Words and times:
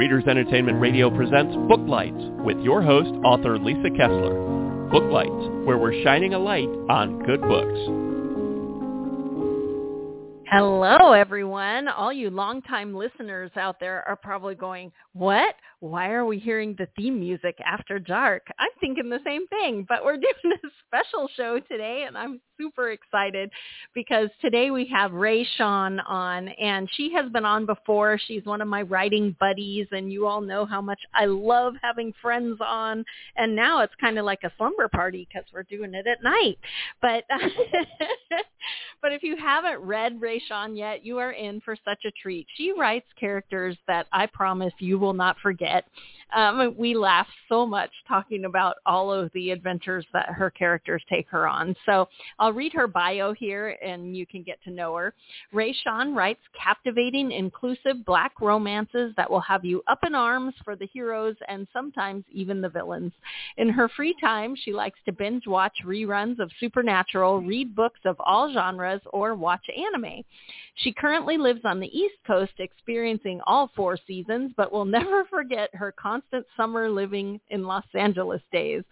Readers 0.00 0.24
Entertainment 0.26 0.80
Radio 0.80 1.14
presents 1.14 1.54
Booklights 1.68 2.42
with 2.42 2.58
your 2.60 2.80
host, 2.80 3.10
author 3.22 3.58
Lisa 3.58 3.90
Kessler. 3.90 4.32
Booklights, 4.90 5.66
where 5.66 5.76
we're 5.76 6.02
shining 6.02 6.32
a 6.32 6.38
light 6.38 6.70
on 6.88 7.18
good 7.26 7.42
books. 7.42 7.78
Hello, 10.50 11.12
everyone. 11.12 11.86
All 11.86 12.14
you 12.14 12.30
longtime 12.30 12.94
listeners 12.94 13.50
out 13.56 13.78
there 13.78 14.02
are 14.08 14.16
probably 14.16 14.54
going, 14.54 14.90
what? 15.12 15.54
Why 15.80 16.12
are 16.12 16.24
we 16.24 16.38
hearing 16.38 16.74
the 16.78 16.88
theme 16.96 17.20
music 17.20 17.58
after 17.62 17.98
dark? 17.98 18.46
I'm 18.58 18.70
thinking 18.80 19.10
the 19.10 19.20
same 19.22 19.46
thing, 19.48 19.84
but 19.86 20.02
we're 20.02 20.16
doing 20.16 20.56
a 20.64 20.68
special 20.86 21.28
show 21.36 21.60
today, 21.70 22.06
and 22.08 22.16
I'm 22.16 22.40
super 22.60 22.90
excited 22.90 23.50
because 23.94 24.28
today 24.40 24.70
we 24.70 24.86
have 24.92 25.12
Rae 25.12 25.46
Shawn 25.56 26.00
on, 26.00 26.48
and 26.48 26.88
she 26.92 27.12
has 27.14 27.30
been 27.32 27.44
on 27.44 27.66
before. 27.66 28.18
She's 28.26 28.44
one 28.44 28.60
of 28.60 28.68
my 28.68 28.82
writing 28.82 29.34
buddies, 29.40 29.86
and 29.92 30.12
you 30.12 30.26
all 30.26 30.40
know 30.40 30.66
how 30.66 30.80
much 30.80 31.00
I 31.14 31.26
love 31.26 31.74
having 31.82 32.12
friends 32.20 32.58
on, 32.64 33.04
and 33.36 33.56
now 33.56 33.80
it's 33.80 33.94
kind 34.00 34.18
of 34.18 34.24
like 34.24 34.40
a 34.44 34.52
slumber 34.56 34.88
party 34.88 35.26
because 35.28 35.48
we're 35.52 35.62
doing 35.64 35.94
it 35.94 36.06
at 36.06 36.22
night. 36.22 36.58
But 37.00 37.24
but 39.02 39.12
if 39.12 39.22
you 39.22 39.36
haven't 39.36 39.80
read 39.80 40.20
Rae 40.20 40.42
Shawn 40.46 40.76
yet, 40.76 41.04
you 41.04 41.18
are 41.18 41.32
in 41.32 41.60
for 41.60 41.76
such 41.84 42.04
a 42.04 42.10
treat. 42.22 42.46
She 42.56 42.72
writes 42.78 43.06
characters 43.18 43.76
that 43.86 44.06
I 44.12 44.26
promise 44.26 44.72
you 44.78 44.98
will 44.98 45.14
not 45.14 45.36
forget. 45.42 45.84
Um, 46.34 46.74
we 46.76 46.94
laugh 46.94 47.26
so 47.48 47.66
much 47.66 47.90
talking 48.06 48.44
about 48.44 48.76
all 48.86 49.12
of 49.12 49.30
the 49.32 49.50
adventures 49.50 50.06
that 50.12 50.28
her 50.30 50.50
characters 50.50 51.02
take 51.08 51.28
her 51.28 51.48
on. 51.48 51.74
So 51.86 52.08
I'll 52.38 52.52
read 52.52 52.72
her 52.74 52.86
bio 52.86 53.32
here 53.32 53.76
and 53.82 54.16
you 54.16 54.26
can 54.26 54.42
get 54.42 54.62
to 54.64 54.70
know 54.70 54.94
her. 54.96 55.14
Rae 55.52 55.74
Shawn 55.84 56.14
writes 56.14 56.40
captivating, 56.60 57.32
inclusive 57.32 58.04
black 58.04 58.40
romances 58.40 59.12
that 59.16 59.30
will 59.30 59.40
have 59.40 59.64
you 59.64 59.82
up 59.88 60.00
in 60.06 60.14
arms 60.14 60.54
for 60.64 60.76
the 60.76 60.86
heroes 60.86 61.36
and 61.48 61.66
sometimes 61.72 62.24
even 62.32 62.60
the 62.60 62.68
villains. 62.68 63.12
In 63.56 63.68
her 63.68 63.88
free 63.88 64.14
time, 64.20 64.54
she 64.56 64.72
likes 64.72 64.98
to 65.06 65.12
binge 65.12 65.46
watch 65.46 65.78
reruns 65.84 66.38
of 66.38 66.50
Supernatural, 66.60 67.40
read 67.40 67.74
books 67.74 68.00
of 68.04 68.16
all 68.20 68.52
genres, 68.52 69.00
or 69.12 69.34
watch 69.34 69.64
anime. 69.76 70.22
She 70.76 70.92
currently 70.92 71.36
lives 71.36 71.60
on 71.64 71.80
the 71.80 71.98
East 71.98 72.14
Coast 72.26 72.52
experiencing 72.58 73.40
all 73.46 73.70
four 73.76 73.98
seasons, 74.06 74.52
but 74.56 74.72
will 74.72 74.84
never 75.00 75.24
forget 75.24 75.70
her 75.74 75.92
constant 75.92 76.19
summer 76.56 76.88
living 76.88 77.40
in 77.48 77.64
Los 77.64 77.84
Angeles 77.94 78.42
days. 78.52 78.82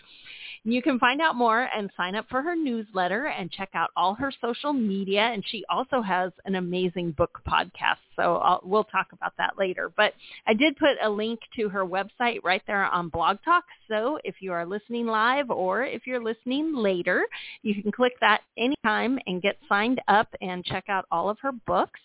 You 0.64 0.82
can 0.82 0.98
find 0.98 1.20
out 1.20 1.36
more 1.36 1.68
and 1.74 1.90
sign 1.96 2.14
up 2.14 2.26
for 2.28 2.42
her 2.42 2.56
newsletter 2.56 3.26
and 3.26 3.50
check 3.50 3.70
out 3.74 3.90
all 3.96 4.14
her 4.14 4.32
social 4.40 4.72
media. 4.72 5.20
And 5.20 5.42
she 5.46 5.64
also 5.70 6.02
has 6.02 6.32
an 6.44 6.56
amazing 6.56 7.12
book 7.12 7.40
podcast. 7.48 8.02
So 8.16 8.36
I'll, 8.36 8.60
we'll 8.64 8.84
talk 8.84 9.08
about 9.12 9.32
that 9.38 9.56
later. 9.56 9.90
But 9.96 10.14
I 10.46 10.54
did 10.54 10.76
put 10.76 10.96
a 11.02 11.08
link 11.08 11.40
to 11.56 11.68
her 11.68 11.86
website 11.86 12.40
right 12.42 12.62
there 12.66 12.84
on 12.84 13.08
Blog 13.08 13.38
Talk. 13.44 13.64
So 13.88 14.18
if 14.24 14.36
you 14.40 14.52
are 14.52 14.66
listening 14.66 15.06
live 15.06 15.50
or 15.50 15.84
if 15.84 16.06
you're 16.06 16.22
listening 16.22 16.74
later, 16.74 17.26
you 17.62 17.80
can 17.80 17.92
click 17.92 18.14
that 18.20 18.42
anytime 18.58 19.18
and 19.26 19.40
get 19.40 19.56
signed 19.68 20.00
up 20.08 20.28
and 20.42 20.64
check 20.64 20.84
out 20.88 21.06
all 21.10 21.30
of 21.30 21.38
her 21.40 21.52
books. 21.52 22.00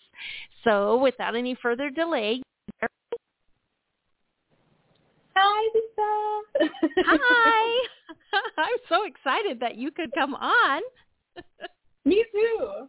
So 0.62 0.96
without 0.96 1.36
any 1.36 1.56
further 1.60 1.90
delay, 1.90 2.40
Hi, 5.36 5.70
Lisa. 5.74 6.70
Hi. 7.06 7.86
I'm 8.58 8.76
so 8.88 9.04
excited 9.04 9.60
that 9.60 9.76
you 9.76 9.90
could 9.90 10.12
come 10.12 10.34
on. 10.34 10.82
Me 12.04 12.24
too. 12.32 12.88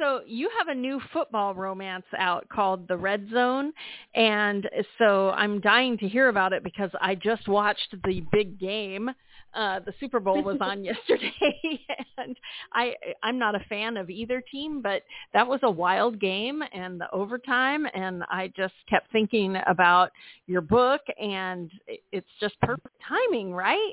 So 0.00 0.22
you 0.26 0.48
have 0.58 0.68
a 0.68 0.74
new 0.74 0.98
football 1.12 1.54
romance 1.54 2.06
out 2.16 2.48
called 2.48 2.88
The 2.88 2.96
Red 2.96 3.28
Zone, 3.30 3.70
and 4.14 4.68
so 4.96 5.28
I'm 5.30 5.60
dying 5.60 5.98
to 5.98 6.08
hear 6.08 6.28
about 6.28 6.54
it 6.54 6.64
because 6.64 6.90
I 7.02 7.14
just 7.14 7.46
watched 7.48 7.94
the 8.04 8.22
big 8.32 8.58
game. 8.58 9.10
Uh, 9.52 9.80
the 9.80 9.92
Super 10.00 10.18
Bowl 10.18 10.42
was 10.42 10.56
on 10.62 10.84
yesterday, 10.84 11.34
and 12.16 12.34
I 12.72 12.94
I'm 13.22 13.38
not 13.38 13.54
a 13.54 13.60
fan 13.68 13.98
of 13.98 14.08
either 14.08 14.42
team, 14.50 14.80
but 14.80 15.02
that 15.34 15.46
was 15.46 15.60
a 15.64 15.70
wild 15.70 16.18
game 16.18 16.62
and 16.72 16.98
the 16.98 17.10
overtime, 17.12 17.86
and 17.92 18.22
I 18.30 18.50
just 18.56 18.74
kept 18.88 19.12
thinking 19.12 19.56
about 19.66 20.12
your 20.46 20.62
book, 20.62 21.02
and 21.20 21.70
it's 22.10 22.30
just 22.40 22.58
perfect 22.60 22.94
timing, 23.06 23.52
right? 23.52 23.92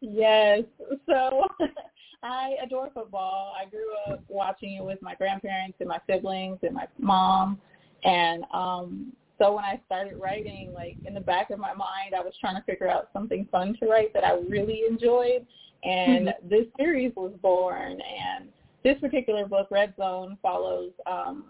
Yes. 0.00 0.62
So 1.06 1.46
I 2.24 2.56
adore 2.64 2.90
football. 2.92 3.54
I 3.60 3.68
grew 3.68 3.86
up 4.08 4.24
watching 4.28 4.76
it 4.76 4.84
with 4.84 5.00
my 5.02 5.14
grandparents 5.14 5.76
and 5.80 5.88
my 5.88 5.98
siblings 6.08 6.58
and 6.62 6.74
my 6.74 6.86
mom. 6.98 7.60
And 8.02 8.44
um 8.52 9.12
so 9.38 9.54
when 9.54 9.64
I 9.64 9.80
started 9.86 10.16
writing, 10.16 10.72
like 10.72 10.96
in 11.04 11.12
the 11.12 11.20
back 11.20 11.50
of 11.50 11.58
my 11.58 11.74
mind, 11.74 12.14
I 12.16 12.20
was 12.20 12.32
trying 12.40 12.54
to 12.54 12.62
figure 12.62 12.88
out 12.88 13.08
something 13.12 13.48
fun 13.50 13.76
to 13.80 13.86
write 13.86 14.14
that 14.14 14.24
I 14.24 14.34
really 14.48 14.82
enjoyed. 14.88 15.44
And 15.82 16.28
mm-hmm. 16.28 16.48
this 16.48 16.66
series 16.78 17.12
was 17.16 17.32
born. 17.42 17.98
And 18.00 18.48
this 18.84 18.96
particular 19.00 19.46
book, 19.46 19.68
Red 19.72 19.92
Zone, 19.96 20.38
follows 20.40 20.92
um, 21.06 21.46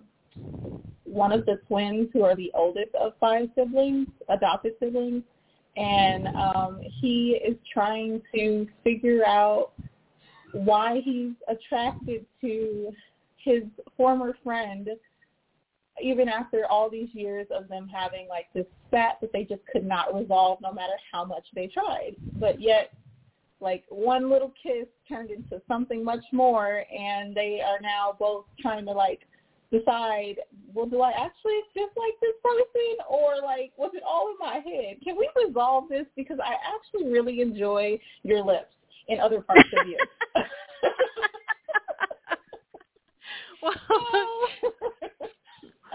one 1.05 1.31
of 1.31 1.45
the 1.45 1.61
twins 1.69 2.09
who 2.15 2.23
are 2.23 2.35
the 2.35 2.51
oldest 2.55 2.95
of 2.99 3.13
five 3.21 3.49
siblings, 3.55 4.09
adopted 4.31 4.73
siblings 4.81 5.23
and 5.77 6.29
um, 6.29 6.81
he 7.01 7.41
is 7.45 7.57
trying 7.73 8.23
to 8.35 8.67
figure 8.83 9.25
out 9.27 9.73
why 10.55 11.01
he's 11.05 11.33
attracted 11.49 12.25
to 12.41 12.93
his 13.37 13.65
former 13.97 14.37
friend 14.43 14.89
even 16.03 16.29
after 16.29 16.67
all 16.67 16.91
these 16.91 17.09
years 17.13 17.47
of 17.51 17.69
them 17.69 17.89
having 17.89 18.27
like 18.29 18.47
this 18.53 18.67
spat 18.89 19.19
that 19.21 19.33
they 19.33 19.45
just 19.45 19.61
could 19.71 19.87
not 19.87 20.15
resolve 20.15 20.59
no 20.61 20.73
matter 20.73 20.95
how 21.13 21.25
much 21.25 21.45
they 21.55 21.67
tried. 21.69 22.17
But 22.39 22.61
yet 22.61 22.93
like 23.61 23.85
one 23.89 24.31
little 24.31 24.53
kiss 24.61 24.87
turned 25.09 25.31
into 25.31 25.61
something 25.69 26.05
much 26.05 26.25
more 26.33 26.85
and 26.97 27.35
they 27.35 27.61
are 27.65 27.81
now 27.81 28.17
both 28.19 28.45
trying 28.61 28.85
to 28.87 28.93
like 28.93 29.21
decide, 29.71 30.37
well, 30.73 30.87
do 30.87 31.01
I 31.01 31.11
actually 31.11 31.61
just 31.75 31.97
like 31.97 32.15
this 32.21 32.35
person 32.43 32.99
or 33.09 33.37
like 33.43 33.73
was 33.77 33.93
it 33.95 34.03
all 34.07 34.31
in 34.31 34.37
my 34.39 34.55
head? 34.55 34.97
Can 35.03 35.17
we 35.17 35.29
resolve 35.47 35.89
this? 35.89 36.07
Because 36.17 36.39
I 36.43 36.55
actually 36.75 37.11
really 37.11 37.41
enjoy 37.41 37.99
your 38.23 38.45
lips 38.45 38.75
in 39.09 39.21
other 39.21 39.41
parts 39.41 39.69
of 39.81 39.87
you. 39.87 39.99
well, 43.63 43.75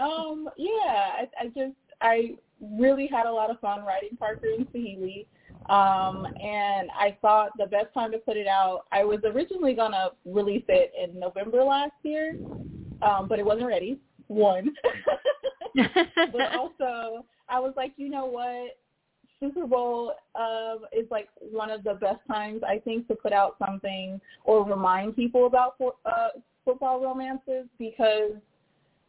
um, 0.00 0.48
yeah, 0.56 0.70
I, 1.18 1.28
I 1.40 1.46
just 1.46 1.76
I 2.00 2.36
really 2.60 3.06
had 3.06 3.26
a 3.26 3.32
lot 3.32 3.50
of 3.50 3.60
fun 3.60 3.84
writing 3.84 4.16
Parker 4.18 4.46
and 4.56 4.66
Sahili. 4.72 5.26
Um, 5.68 6.26
and 6.42 6.90
I 6.98 7.16
thought 7.20 7.50
the 7.58 7.66
best 7.66 7.92
time 7.94 8.10
to 8.12 8.18
put 8.18 8.36
it 8.36 8.46
out, 8.46 8.86
I 8.92 9.04
was 9.04 9.20
originally 9.24 9.74
going 9.74 9.92
to 9.92 10.10
release 10.24 10.64
it 10.68 10.92
in 11.00 11.18
November 11.18 11.62
last 11.62 11.92
year, 12.02 12.36
um, 13.02 13.28
but 13.28 13.38
it 13.38 13.44
wasn't 13.44 13.66
ready. 13.66 13.98
One, 14.28 14.74
but 15.74 16.54
also 16.56 17.24
I 17.48 17.58
was 17.58 17.74
like, 17.76 17.92
you 17.96 18.08
know 18.08 18.26
what? 18.26 18.78
Super 19.40 19.66
Bowl 19.66 20.12
um, 20.34 20.80
is 20.92 21.06
like 21.10 21.28
one 21.38 21.70
of 21.70 21.82
the 21.82 21.94
best 21.94 22.20
times 22.28 22.62
I 22.66 22.78
think 22.78 23.08
to 23.08 23.14
put 23.14 23.32
out 23.32 23.56
something 23.64 24.20
or 24.44 24.64
remind 24.64 25.16
people 25.16 25.46
about 25.46 25.74
for, 25.78 25.94
uh, 26.04 26.28
football 26.64 27.02
romances 27.02 27.66
because 27.78 28.32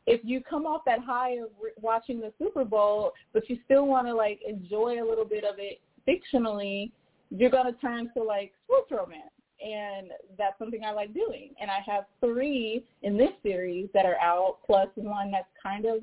if 0.08 0.22
you 0.24 0.41
come 0.41 0.66
off 0.66 0.81
that 0.86 1.00
high 1.00 1.34
of 1.34 1.50
re- 1.62 1.72
watching 1.80 2.20
the 2.20 2.34
Super 2.40 2.64
Bowl, 2.64 3.12
but 3.34 3.50
you 3.50 3.58
still 3.66 3.86
want 3.86 4.08
to 4.08 4.16
like 4.16 4.40
enjoy 4.47 5.03
a 5.03 5.06
little 5.08 5.25
bit 5.25 5.44
of 5.44 5.56
it 5.58 5.80
fictionally, 6.08 6.91
you're 7.30 7.50
to 7.50 7.74
turn 7.80 8.09
to 8.16 8.24
like 8.24 8.52
sports 8.66 8.91
romance 8.91 9.31
and 9.62 10.09
that's 10.38 10.58
something 10.58 10.84
I 10.84 10.91
like 10.91 11.14
doing. 11.14 11.52
And 11.62 11.70
I 11.70 11.80
have 11.86 12.06
three 12.20 12.84
in 13.03 13.18
this 13.18 13.31
series 13.44 13.90
that 13.94 14.06
are 14.06 14.20
out, 14.20 14.58
plus 14.66 14.88
one 14.96 15.31
that's 15.31 15.47
kind 15.62 15.86
of 15.86 16.00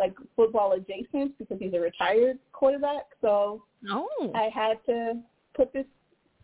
like 0.00 0.14
football 0.34 0.72
adjacent 0.72 1.38
because 1.38 1.58
he's 1.60 1.74
a 1.74 1.78
retired 1.78 2.38
quarterback. 2.52 3.04
So 3.20 3.62
oh. 3.90 4.32
I 4.34 4.48
had 4.52 4.78
to 4.86 5.20
put 5.54 5.72
this 5.72 5.86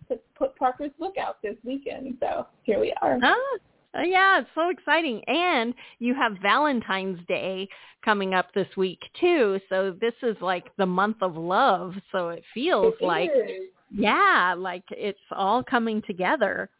put, 0.06 0.22
put 0.36 0.54
Parker's 0.56 0.92
book 0.98 1.16
out 1.18 1.42
this 1.42 1.56
weekend. 1.64 2.16
So 2.20 2.46
here 2.62 2.78
we 2.78 2.94
are. 3.02 3.18
Ah, 3.22 4.04
yeah, 4.04 4.40
it's 4.40 4.50
so 4.54 4.68
exciting. 4.68 5.22
And 5.26 5.74
you 5.98 6.14
have 6.14 6.36
Valentine's 6.40 7.18
Day 7.26 7.68
coming 8.04 8.34
up 8.34 8.52
this 8.54 8.68
week 8.76 9.00
too. 9.20 9.58
So 9.68 9.96
this 10.00 10.14
is 10.22 10.36
like 10.40 10.66
the 10.76 10.86
month 10.86 11.16
of 11.22 11.36
love. 11.36 11.94
So 12.12 12.28
it 12.28 12.44
feels 12.54 12.94
it 13.00 13.04
like 13.04 13.30
is 13.30 13.70
yeah, 13.90 14.54
like 14.56 14.84
it's 14.90 15.18
all 15.32 15.62
coming 15.62 16.02
together. 16.06 16.70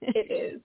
it 0.00 0.30
is. 0.30 0.60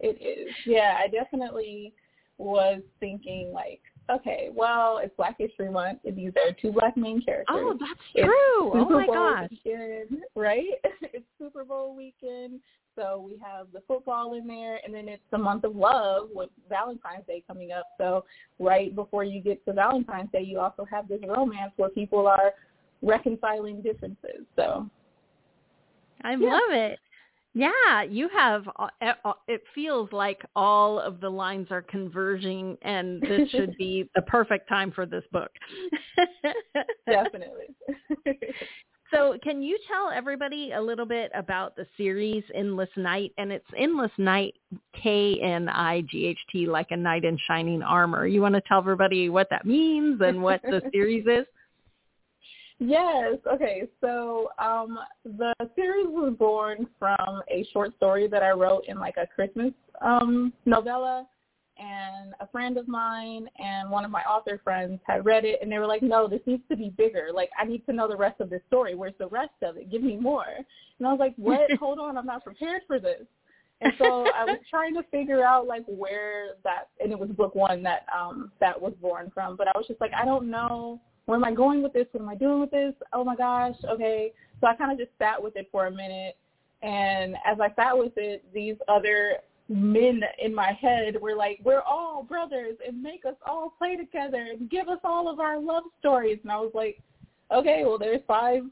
It 0.00 0.20
is. 0.20 0.54
Yeah, 0.66 0.98
I 1.02 1.08
definitely 1.08 1.94
was 2.38 2.80
thinking 3.00 3.52
like, 3.52 3.80
okay, 4.10 4.50
well, 4.54 4.98
it's 5.02 5.14
Black 5.16 5.36
History 5.38 5.70
Month, 5.70 6.00
and 6.04 6.16
these 6.16 6.32
are 6.36 6.52
two 6.60 6.72
black 6.72 6.96
main 6.96 7.22
characters. 7.22 7.56
Oh, 7.56 7.76
that's 7.78 8.00
true. 8.14 8.24
It's 8.26 8.86
oh 8.86 8.88
my 8.90 9.06
Bowl 9.06 9.14
gosh. 9.14 9.48
Weekend, 9.50 10.22
right? 10.34 10.64
it's 11.02 11.24
Super 11.38 11.64
Bowl 11.64 11.94
weekend. 11.96 12.60
So 12.96 13.24
we 13.26 13.36
have 13.42 13.66
the 13.72 13.80
football 13.88 14.34
in 14.34 14.46
there, 14.46 14.78
and 14.84 14.94
then 14.94 15.08
it's 15.08 15.22
the 15.30 15.38
month 15.38 15.64
of 15.64 15.74
love 15.74 16.28
with 16.32 16.50
Valentine's 16.68 17.26
Day 17.26 17.42
coming 17.46 17.72
up. 17.72 17.86
So 17.98 18.24
right 18.60 18.94
before 18.94 19.24
you 19.24 19.40
get 19.40 19.64
to 19.66 19.72
Valentine's 19.72 20.30
Day, 20.30 20.42
you 20.42 20.60
also 20.60 20.86
have 20.88 21.08
this 21.08 21.20
romance 21.26 21.72
where 21.76 21.88
people 21.88 22.26
are 22.26 22.52
reconciling 23.02 23.82
differences. 23.82 24.46
So 24.54 24.88
I 26.22 26.36
yeah. 26.36 26.48
love 26.48 26.70
it. 26.70 26.98
Yeah, 27.54 28.02
you 28.02 28.28
have. 28.30 28.68
Uh, 28.76 28.88
uh, 29.24 29.32
it 29.46 29.62
feels 29.74 30.10
like 30.12 30.44
all 30.56 30.98
of 30.98 31.20
the 31.20 31.30
lines 31.30 31.68
are 31.70 31.82
converging, 31.82 32.76
and 32.82 33.22
this 33.22 33.48
should 33.50 33.76
be 33.78 34.10
the 34.16 34.22
perfect 34.22 34.68
time 34.68 34.90
for 34.90 35.06
this 35.06 35.22
book. 35.30 35.50
Definitely. 37.06 37.76
so, 39.12 39.38
can 39.44 39.62
you 39.62 39.78
tell 39.86 40.10
everybody 40.10 40.72
a 40.72 40.80
little 40.80 41.06
bit 41.06 41.30
about 41.32 41.76
the 41.76 41.86
series 41.96 42.42
Endless 42.52 42.90
Knight? 42.96 43.30
And 43.38 43.52
it's 43.52 43.66
Endless 43.78 44.12
Knight, 44.18 44.54
K 45.00 45.38
N 45.40 45.68
I 45.68 46.00
G 46.10 46.26
H 46.26 46.38
T, 46.50 46.66
like 46.66 46.88
a 46.90 46.96
knight 46.96 47.24
in 47.24 47.38
shining 47.46 47.82
armor. 47.82 48.26
You 48.26 48.42
want 48.42 48.56
to 48.56 48.62
tell 48.62 48.78
everybody 48.78 49.28
what 49.28 49.46
that 49.50 49.64
means 49.64 50.20
and 50.20 50.42
what 50.42 50.60
the 50.62 50.82
series 50.92 51.24
is? 51.28 51.46
Yes. 52.78 53.36
Okay. 53.52 53.88
So 54.00 54.50
um, 54.58 54.98
the 55.24 55.54
series 55.76 56.06
was 56.08 56.34
born 56.38 56.86
from 56.98 57.42
a 57.50 57.66
short 57.72 57.96
story 57.96 58.28
that 58.28 58.42
I 58.42 58.50
wrote 58.50 58.84
in 58.88 58.98
like 58.98 59.16
a 59.16 59.26
Christmas 59.26 59.72
um, 60.00 60.52
novella, 60.66 61.26
and 61.76 62.34
a 62.40 62.46
friend 62.48 62.76
of 62.76 62.86
mine 62.86 63.48
and 63.58 63.90
one 63.90 64.04
of 64.04 64.10
my 64.10 64.22
author 64.22 64.60
friends 64.62 65.00
had 65.06 65.24
read 65.24 65.44
it, 65.44 65.58
and 65.60 65.70
they 65.70 65.78
were 65.78 65.86
like, 65.86 66.02
"No, 66.02 66.28
this 66.28 66.40
needs 66.46 66.62
to 66.68 66.76
be 66.76 66.90
bigger. 66.90 67.28
Like, 67.32 67.50
I 67.58 67.64
need 67.64 67.84
to 67.86 67.92
know 67.92 68.08
the 68.08 68.16
rest 68.16 68.40
of 68.40 68.50
this 68.50 68.62
story. 68.68 68.94
Where's 68.94 69.14
the 69.18 69.28
rest 69.28 69.54
of 69.62 69.76
it? 69.76 69.90
Give 69.90 70.02
me 70.02 70.16
more." 70.16 70.46
And 70.98 71.06
I 71.06 71.10
was 71.10 71.20
like, 71.20 71.34
"What? 71.36 71.70
Hold 71.80 71.98
on, 71.98 72.16
I'm 72.16 72.26
not 72.26 72.44
prepared 72.44 72.82
for 72.86 72.98
this." 72.98 73.22
And 73.80 73.92
so 73.98 74.26
I 74.34 74.44
was 74.44 74.58
trying 74.70 74.94
to 74.94 75.02
figure 75.10 75.44
out 75.44 75.66
like 75.66 75.84
where 75.86 76.50
that, 76.64 76.88
and 77.00 77.12
it 77.12 77.18
was 77.18 77.30
book 77.30 77.54
one 77.54 77.82
that 77.84 78.06
um 78.16 78.52
that 78.60 78.80
was 78.80 78.92
born 79.00 79.30
from. 79.32 79.56
But 79.56 79.68
I 79.68 79.72
was 79.76 79.86
just 79.86 80.00
like, 80.00 80.12
I 80.12 80.24
don't 80.24 80.50
know 80.50 81.00
where 81.26 81.36
am 81.36 81.44
I 81.44 81.52
going 81.52 81.82
with 81.82 81.92
this? 81.92 82.06
What 82.12 82.22
am 82.22 82.28
I 82.28 82.34
doing 82.34 82.60
with 82.60 82.70
this? 82.70 82.94
Oh 83.12 83.24
my 83.24 83.36
gosh, 83.36 83.76
okay. 83.88 84.32
So 84.60 84.66
I 84.66 84.74
kind 84.74 84.92
of 84.92 84.98
just 84.98 85.16
sat 85.18 85.42
with 85.42 85.56
it 85.56 85.68
for 85.72 85.86
a 85.86 85.90
minute. 85.90 86.36
And 86.82 87.36
as 87.46 87.58
I 87.60 87.72
sat 87.74 87.96
with 87.96 88.12
it, 88.16 88.44
these 88.52 88.76
other 88.88 89.38
men 89.68 90.20
in 90.38 90.54
my 90.54 90.72
head 90.72 91.20
were 91.20 91.34
like, 91.34 91.60
we're 91.64 91.80
all 91.80 92.22
brothers 92.22 92.76
and 92.86 93.02
make 93.02 93.24
us 93.24 93.36
all 93.46 93.74
play 93.78 93.96
together 93.96 94.48
and 94.50 94.68
give 94.68 94.88
us 94.88 94.98
all 95.02 95.30
of 95.30 95.40
our 95.40 95.58
love 95.58 95.84
stories. 95.98 96.38
And 96.42 96.52
I 96.52 96.56
was 96.56 96.72
like, 96.74 97.00
okay, 97.50 97.84
well, 97.84 97.98
there's 97.98 98.20
five 98.26 98.64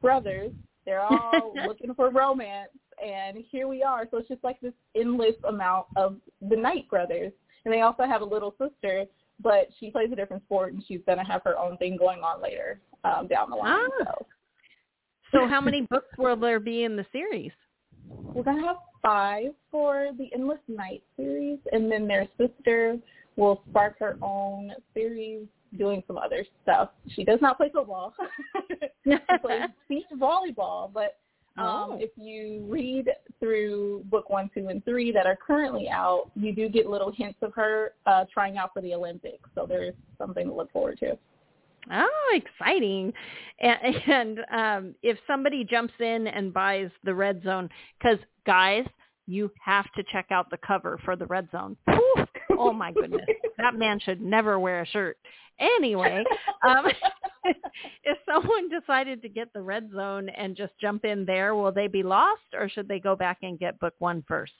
brothers. 0.00 0.52
They're 0.86 1.00
all 1.04 1.52
looking 1.66 1.94
for 1.94 2.10
romance. 2.10 2.70
And 3.04 3.44
here 3.50 3.68
we 3.68 3.82
are. 3.82 4.06
So 4.10 4.18
it's 4.18 4.28
just 4.28 4.44
like 4.44 4.60
this 4.60 4.72
endless 4.94 5.36
amount 5.46 5.86
of 5.96 6.16
the 6.48 6.56
Knight 6.56 6.88
brothers. 6.88 7.32
And 7.64 7.74
they 7.74 7.82
also 7.82 8.04
have 8.04 8.22
a 8.22 8.24
little 8.24 8.54
sister 8.58 9.04
but 9.42 9.68
she 9.78 9.90
plays 9.90 10.10
a 10.12 10.16
different 10.16 10.42
sport 10.44 10.72
and 10.72 10.82
she's 10.86 11.00
going 11.06 11.18
to 11.18 11.24
have 11.24 11.42
her 11.44 11.58
own 11.58 11.76
thing 11.78 11.96
going 11.96 12.20
on 12.20 12.42
later 12.42 12.80
um, 13.04 13.26
down 13.26 13.50
the 13.50 13.56
line. 13.56 13.78
Ah. 14.00 14.04
So. 14.04 14.26
so 15.32 15.48
how 15.48 15.60
many 15.60 15.82
books 15.90 16.08
will 16.18 16.36
there 16.36 16.60
be 16.60 16.84
in 16.84 16.96
the 16.96 17.06
series? 17.12 17.52
We're 18.08 18.42
going 18.42 18.60
to 18.60 18.66
have 18.66 18.76
five 19.02 19.52
for 19.70 20.08
the 20.18 20.28
Endless 20.34 20.58
Knight 20.68 21.02
series, 21.16 21.58
and 21.72 21.90
then 21.90 22.06
their 22.06 22.28
sister 22.38 22.98
will 23.36 23.62
spark 23.70 23.98
her 24.00 24.18
own 24.22 24.72
series 24.94 25.46
doing 25.78 26.02
some 26.06 26.18
other 26.18 26.44
stuff. 26.62 26.90
She 27.14 27.24
does 27.24 27.38
not 27.40 27.56
play 27.56 27.70
football. 27.72 28.12
she 29.04 29.14
plays 29.40 29.62
beach 29.88 30.04
volleyball, 30.18 30.92
but 30.92 31.18
um, 31.60 31.90
oh. 31.92 31.98
If 32.00 32.10
you 32.16 32.64
read 32.68 33.10
through 33.38 34.04
book 34.06 34.30
one, 34.30 34.50
two, 34.54 34.68
and 34.68 34.84
three 34.84 35.12
that 35.12 35.26
are 35.26 35.36
currently 35.36 35.88
out, 35.88 36.30
you 36.34 36.54
do 36.54 36.68
get 36.68 36.86
little 36.88 37.12
hints 37.12 37.38
of 37.42 37.52
her 37.54 37.92
uh, 38.06 38.24
trying 38.32 38.56
out 38.56 38.72
for 38.72 38.80
the 38.80 38.94
Olympics. 38.94 39.48
So 39.54 39.66
there's 39.68 39.94
something 40.18 40.46
to 40.46 40.54
look 40.54 40.72
forward 40.72 40.98
to. 41.00 41.18
Oh, 41.92 42.34
exciting! 42.34 43.12
And, 43.60 43.78
and 44.06 44.40
um, 44.52 44.94
if 45.02 45.18
somebody 45.26 45.64
jumps 45.64 45.94
in 45.98 46.26
and 46.26 46.52
buys 46.52 46.90
the 47.04 47.14
Red 47.14 47.42
Zone, 47.42 47.68
because 47.98 48.18
guys, 48.46 48.84
you 49.26 49.50
have 49.62 49.86
to 49.96 50.02
check 50.10 50.26
out 50.30 50.50
the 50.50 50.58
cover 50.58 50.98
for 51.04 51.16
the 51.16 51.26
Red 51.26 51.48
Zone. 51.52 51.76
oh 52.58 52.72
my 52.72 52.92
goodness, 52.92 53.22
that 53.58 53.74
man 53.74 53.98
should 54.00 54.20
never 54.20 54.58
wear 54.58 54.82
a 54.82 54.86
shirt. 54.86 55.18
Anyway, 55.58 56.24
um, 56.66 56.86
if 58.04 58.18
someone 58.26 58.68
decided 58.68 59.22
to 59.22 59.28
get 59.28 59.52
the 59.52 59.62
red 59.62 59.90
zone 59.94 60.28
and 60.30 60.56
just 60.56 60.72
jump 60.80 61.04
in 61.04 61.24
there, 61.24 61.54
will 61.54 61.72
they 61.72 61.86
be 61.86 62.02
lost 62.02 62.42
or 62.54 62.68
should 62.68 62.88
they 62.88 63.00
go 63.00 63.16
back 63.16 63.38
and 63.42 63.58
get 63.58 63.80
book 63.80 63.94
one 63.98 64.24
first? 64.26 64.52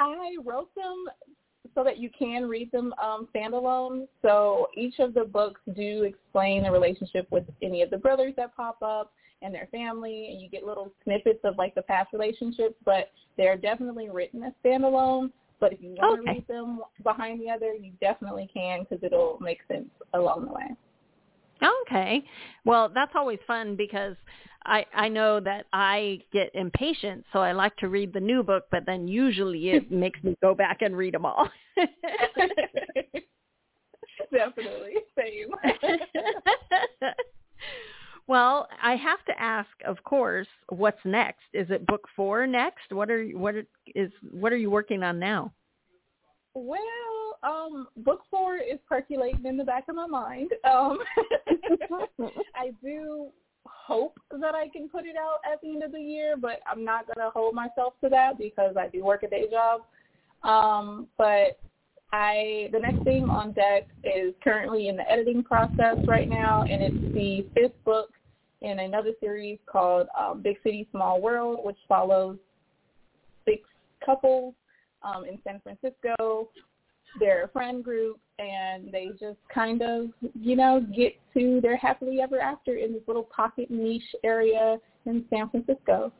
I 0.00 0.36
wrote 0.44 0.74
them 0.74 1.04
so 1.74 1.84
that 1.84 1.98
you 1.98 2.10
can 2.16 2.48
read 2.48 2.70
them 2.72 2.94
um, 3.02 3.28
standalone. 3.34 4.06
So 4.22 4.68
each 4.76 4.98
of 4.98 5.14
the 5.14 5.24
books 5.24 5.60
do 5.74 6.02
explain 6.02 6.62
the 6.62 6.70
relationship 6.70 7.26
with 7.30 7.44
any 7.62 7.82
of 7.82 7.90
the 7.90 7.98
brothers 7.98 8.34
that 8.36 8.56
pop 8.56 8.78
up 8.82 9.12
and 9.42 9.54
their 9.54 9.68
family, 9.70 10.28
and 10.30 10.40
you 10.40 10.48
get 10.48 10.64
little 10.64 10.92
snippets 11.04 11.40
of 11.44 11.58
like 11.58 11.74
the 11.74 11.82
past 11.82 12.12
relationships, 12.12 12.74
but 12.84 13.10
they're 13.36 13.56
definitely 13.56 14.08
written 14.08 14.42
as 14.42 14.52
standalone. 14.64 15.30
But 15.60 15.72
if 15.72 15.82
you 15.82 15.90
want 15.90 16.20
okay. 16.20 16.26
to 16.26 16.32
read 16.34 16.48
them 16.48 16.80
behind 17.02 17.40
the 17.40 17.50
other, 17.50 17.74
you 17.74 17.92
definitely 18.00 18.48
can 18.52 18.82
because 18.82 19.02
it'll 19.02 19.38
make 19.40 19.58
sense 19.68 19.88
along 20.14 20.46
the 20.46 20.52
way. 20.52 20.76
Okay. 21.62 22.24
Well, 22.64 22.90
that's 22.92 23.12
always 23.14 23.38
fun 23.46 23.76
because 23.76 24.16
I 24.64 24.84
I 24.94 25.08
know 25.08 25.40
that 25.40 25.66
I 25.72 26.20
get 26.32 26.50
impatient, 26.54 27.24
so 27.32 27.38
I 27.38 27.52
like 27.52 27.76
to 27.76 27.88
read 27.88 28.12
the 28.12 28.20
new 28.20 28.42
book, 28.42 28.64
but 28.70 28.84
then 28.86 29.08
usually 29.08 29.70
it 29.70 29.90
makes 30.04 30.22
me 30.22 30.36
go 30.42 30.54
back 30.54 30.82
and 30.82 30.96
read 30.96 31.14
them 31.14 31.24
all. 31.24 31.48
Definitely. 34.32 34.94
Same. 35.16 35.48
well, 38.26 38.66
I 38.82 38.96
have 38.96 39.24
to 39.26 39.40
ask, 39.40 39.68
of 39.86 40.02
course, 40.04 40.48
what's 40.70 40.98
next? 41.04 41.44
Is 41.52 41.70
it 41.70 41.86
book 41.86 42.08
4 42.16 42.46
next? 42.46 42.90
What 42.90 43.10
are 43.10 43.24
what 43.28 43.54
are, 43.54 43.66
is 43.94 44.10
what 44.30 44.52
are 44.52 44.56
you 44.56 44.70
working 44.70 45.02
on 45.02 45.18
now? 45.18 45.52
Well, 46.58 47.38
um, 47.42 47.86
book 47.98 48.22
four 48.30 48.56
is 48.56 48.78
percolating 48.88 49.44
in 49.44 49.58
the 49.58 49.64
back 49.64 49.84
of 49.90 49.96
my 49.96 50.06
mind. 50.06 50.52
Um, 50.64 50.96
I 52.54 52.70
do 52.82 53.28
hope 53.66 54.18
that 54.30 54.54
I 54.54 54.68
can 54.70 54.88
put 54.88 55.04
it 55.04 55.16
out 55.20 55.40
at 55.44 55.60
the 55.60 55.68
end 55.68 55.82
of 55.82 55.92
the 55.92 56.00
year, 56.00 56.34
but 56.40 56.60
I'm 56.66 56.82
not 56.82 57.04
going 57.04 57.18
to 57.18 57.30
hold 57.30 57.54
myself 57.54 57.92
to 58.02 58.08
that 58.08 58.38
because 58.38 58.74
I 58.74 58.88
do 58.88 59.04
work 59.04 59.22
a 59.22 59.28
day 59.28 59.44
job. 59.50 59.82
Um, 60.44 61.08
but 61.18 61.58
I 62.14 62.70
the 62.72 62.78
next 62.78 63.04
thing 63.04 63.24
on 63.24 63.52
deck 63.52 63.86
is 64.02 64.32
currently 64.42 64.88
in 64.88 64.96
the 64.96 65.10
editing 65.10 65.44
process 65.44 65.98
right 66.06 66.28
now, 66.28 66.62
and 66.62 66.82
it's 66.82 67.14
the 67.14 67.46
fifth 67.54 67.84
book 67.84 68.12
in 68.62 68.78
another 68.78 69.10
series 69.20 69.58
called 69.66 70.06
um, 70.18 70.40
Big 70.40 70.56
City 70.62 70.88
Small 70.90 71.20
World, 71.20 71.60
which 71.64 71.76
follows 71.86 72.38
six 73.44 73.60
couples 74.02 74.54
um, 75.02 75.24
in 75.24 75.38
San 75.44 75.60
Francisco. 75.60 76.48
They're 77.18 77.44
a 77.44 77.48
friend 77.48 77.82
group, 77.82 78.18
and 78.38 78.92
they 78.92 79.08
just 79.18 79.38
kind 79.52 79.80
of, 79.82 80.08
you 80.38 80.56
know, 80.56 80.84
get 80.94 81.14
to 81.34 81.60
their 81.62 81.76
happily 81.76 82.20
ever 82.20 82.40
after 82.40 82.76
in 82.76 82.92
this 82.92 83.02
little 83.06 83.22
pocket 83.22 83.70
niche 83.70 84.02
area 84.24 84.76
in 85.06 85.24
San 85.30 85.48
Francisco. 85.48 86.12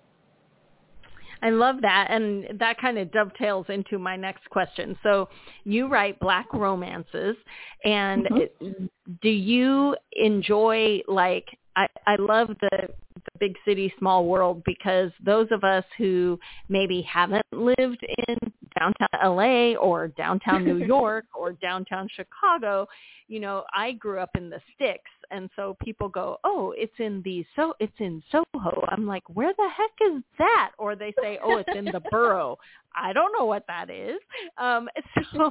I 1.43 1.51
love 1.51 1.77
that. 1.83 2.09
And 2.11 2.59
that 2.59 2.81
kind 2.81 2.99
of 2.99 3.13
dovetails 3.13 3.67
into 3.69 3.99
my 3.99 4.17
next 4.17 4.49
question. 4.51 4.97
So 5.03 5.29
you 5.65 5.89
write 5.89 6.19
black 6.21 6.53
romances 6.53 7.37
and 7.85 8.27
mm-hmm. 8.27 8.87
do 9.23 9.29
you 9.29 9.97
enjoy 10.13 11.01
like 11.09 11.47
I, 11.77 11.87
I 12.07 12.17
love 12.19 12.49
the, 12.49 12.71
the 12.71 12.89
big 13.37 13.55
city, 13.65 13.93
small 13.99 14.27
world 14.27 14.63
because 14.65 15.11
those 15.25 15.49
of 15.51 15.65
us 15.65 15.85
who 15.99 16.39
maybe 16.69 17.03
haven't 17.03 17.47
lived 17.53 18.05
in 18.29 18.37
downtown 18.79 19.09
LA 19.37 19.75
or 19.75 20.09
downtown 20.09 20.65
New 20.65 20.79
York 20.87 21.27
or 21.35 21.53
downtown 21.53 22.09
Chicago, 22.15 22.87
you 23.29 23.41
know, 23.41 23.65
I 23.75 23.93
grew 23.93 24.19
up 24.19 24.31
in 24.37 24.51
the 24.51 24.61
sticks 24.75 25.11
and 25.31 25.51
so 25.57 25.77
people 25.83 26.09
go, 26.09 26.39
"Oh, 26.45 26.75
it's 26.77 26.93
in 26.99 27.23
the 27.23 27.45
so 27.57 27.75
it's 27.81 27.99
in 27.99 28.23
Soho." 28.31 28.85
I'm 28.89 29.07
like, 29.07 29.23
"Where 29.35 29.53
the 29.57 29.69
heck 29.69 30.15
is 30.15 30.23
that?" 30.39 30.73
Or 30.79 30.97
they 30.97 31.15
say, 31.21 31.39
"Oh, 31.43 31.59
it's 31.59 31.77
in 31.77 31.87
the 31.87 32.01
borough." 32.11 32.59
I 32.97 33.13
don't 33.13 33.33
know 33.39 33.45
what 33.45 33.67
that 33.69 33.91
is. 33.91 34.19
Um, 34.59 34.89
so, 35.35 35.51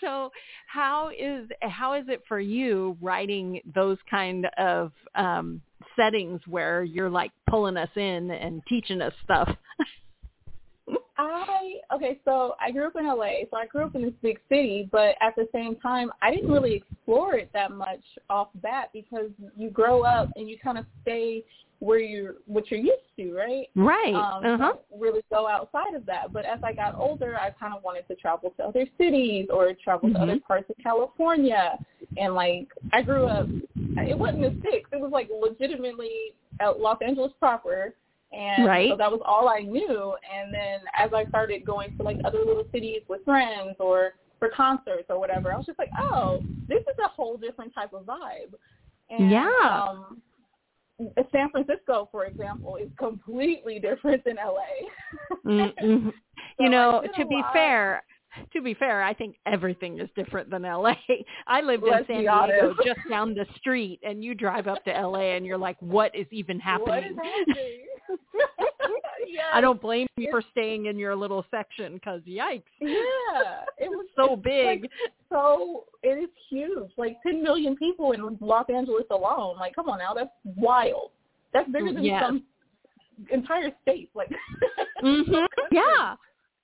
so 0.00 0.32
how 0.66 1.10
is 1.16 1.48
how 1.62 1.94
is 1.94 2.04
it 2.08 2.22
for 2.26 2.40
you 2.40 2.96
writing 3.00 3.60
those 3.74 3.98
kind 4.10 4.46
of 4.58 4.92
um, 5.14 5.60
settings 5.96 6.40
where 6.46 6.82
you're 6.82 7.10
like 7.10 7.32
pulling 7.48 7.76
us 7.76 7.90
in 7.96 8.30
and 8.30 8.62
teaching 8.68 9.02
us 9.02 9.12
stuff? 9.24 9.48
I 11.20 11.74
okay, 11.94 12.18
so 12.24 12.54
I 12.60 12.70
grew 12.70 12.86
up 12.86 12.96
in 12.96 13.06
LA, 13.06 13.44
so 13.50 13.56
I 13.56 13.66
grew 13.66 13.84
up 13.84 13.94
in 13.94 14.02
this 14.02 14.14
big 14.22 14.38
city, 14.48 14.88
but 14.90 15.16
at 15.20 15.36
the 15.36 15.46
same 15.52 15.76
time, 15.76 16.10
I 16.22 16.30
didn't 16.30 16.50
really 16.50 16.76
explore 16.76 17.34
it 17.34 17.50
that 17.52 17.72
much 17.72 18.00
off 18.30 18.48
bat 18.62 18.88
because 18.92 19.30
you 19.56 19.70
grow 19.70 20.02
up 20.02 20.30
and 20.36 20.48
you 20.48 20.56
kind 20.58 20.78
of 20.78 20.86
stay 21.02 21.44
where 21.80 21.98
you're 21.98 22.36
what 22.46 22.70
you're 22.70 22.80
used 22.80 23.02
to, 23.18 23.34
right? 23.34 23.66
Right. 23.74 24.14
Um, 24.14 24.44
uh-huh. 24.44 24.72
really 24.98 25.20
go 25.30 25.46
outside 25.46 25.94
of 25.94 26.06
that. 26.06 26.32
But 26.32 26.46
as 26.46 26.58
I 26.62 26.72
got 26.72 26.94
older, 26.98 27.38
I 27.38 27.50
kind 27.50 27.74
of 27.74 27.82
wanted 27.82 28.06
to 28.08 28.14
travel 28.14 28.54
to 28.56 28.64
other 28.64 28.86
cities 28.96 29.48
or 29.50 29.74
travel 29.74 30.08
Mhm. 30.08 30.14
to 30.14 30.20
other 30.20 30.40
parts 30.40 30.70
of 30.70 30.76
California. 30.82 31.78
And 32.16 32.34
like 32.34 32.68
I 32.92 33.02
grew 33.02 33.26
up, 33.26 33.46
it 33.76 34.18
wasn't 34.18 34.42
the 34.42 34.60
sticks. 34.60 34.90
It 34.92 35.00
was 35.00 35.10
like 35.10 35.28
legitimately 35.30 36.34
at 36.60 36.80
Los 36.80 37.00
Angeles 37.02 37.32
proper. 37.38 37.94
And 38.32 38.66
Right. 38.66 38.90
so 38.90 38.96
that 38.96 39.10
was 39.10 39.20
all 39.24 39.48
I 39.48 39.60
knew. 39.60 40.14
And 40.32 40.54
then 40.54 40.80
as 40.96 41.10
I 41.12 41.24
started 41.26 41.64
going 41.64 41.96
to 41.96 42.02
like 42.02 42.18
other 42.24 42.38
little 42.38 42.64
cities 42.72 43.02
with 43.08 43.24
friends 43.24 43.76
or 43.80 44.14
for 44.38 44.48
concerts 44.50 45.06
or 45.08 45.18
whatever, 45.18 45.52
I 45.52 45.56
was 45.56 45.66
just 45.66 45.78
like, 45.78 45.90
oh, 45.98 46.40
this 46.68 46.80
is 46.80 46.96
a 47.04 47.08
whole 47.08 47.36
different 47.36 47.74
type 47.74 47.92
of 47.92 48.04
vibe. 48.04 48.54
And, 49.10 49.30
Yeah. 49.30 49.48
Um, 49.68 50.22
San 51.32 51.50
Francisco, 51.50 52.08
for 52.12 52.26
example, 52.26 52.76
is 52.76 52.90
completely 52.98 53.78
different 53.88 54.22
than 54.24 54.36
LA. 54.36 55.46
Mm-hmm. 55.46 56.08
So 56.56 56.64
you 56.64 56.70
know, 56.70 57.02
to 57.16 57.26
be 57.26 57.42
fair, 57.54 58.02
to 58.52 58.62
be 58.62 58.74
fair, 58.74 59.02
I 59.02 59.14
think 59.14 59.36
everything 59.46 59.98
is 60.00 60.08
different 60.16 60.50
than 60.50 60.62
LA. 60.62 60.94
I 61.46 61.60
lived 61.60 61.84
Let's 61.84 62.08
in 62.08 62.16
San 62.16 62.20
Diego 62.22 62.74
just 62.84 63.00
down 63.08 63.34
the 63.34 63.46
street 63.56 64.00
and 64.02 64.22
you 64.24 64.34
drive 64.34 64.66
up 64.66 64.84
to 64.84 64.90
LA 64.90 65.34
and 65.36 65.44
you're 65.46 65.58
like, 65.58 65.76
what 65.80 66.14
is 66.14 66.26
even 66.30 66.58
happening? 66.60 67.04
is 67.12 67.16
happening? 67.16 67.80
yes. 69.28 69.44
I 69.52 69.60
don't 69.60 69.80
blame 69.80 70.06
you 70.16 70.28
for 70.30 70.42
staying 70.50 70.86
in 70.86 70.98
your 70.98 71.14
little 71.14 71.44
section 71.50 71.98
cuz 72.00 72.22
yikes. 72.22 72.62
Yeah, 72.80 73.64
it 73.78 73.88
was 73.88 74.06
So 74.16 74.36
big. 74.36 74.82
Like, 74.82 74.90
so 75.30 75.84
it 76.02 76.18
is 76.18 76.30
huge. 76.48 76.90
Like 76.96 77.16
10 77.22 77.42
million 77.42 77.76
people 77.76 78.12
in 78.12 78.36
Los 78.40 78.66
Angeles 78.68 79.04
alone. 79.10 79.56
Like, 79.58 79.74
come 79.74 79.88
on 79.88 79.98
now, 79.98 80.14
that's 80.14 80.30
wild. 80.44 81.10
That's 81.52 81.68
bigger 81.70 81.92
than 81.92 82.04
Yes. 82.04 82.22
some 82.26 82.42
entire 83.30 83.70
state. 83.82 84.10
Like, 84.14 84.30
Mhm. 85.02 85.46
Yeah. 85.70 86.16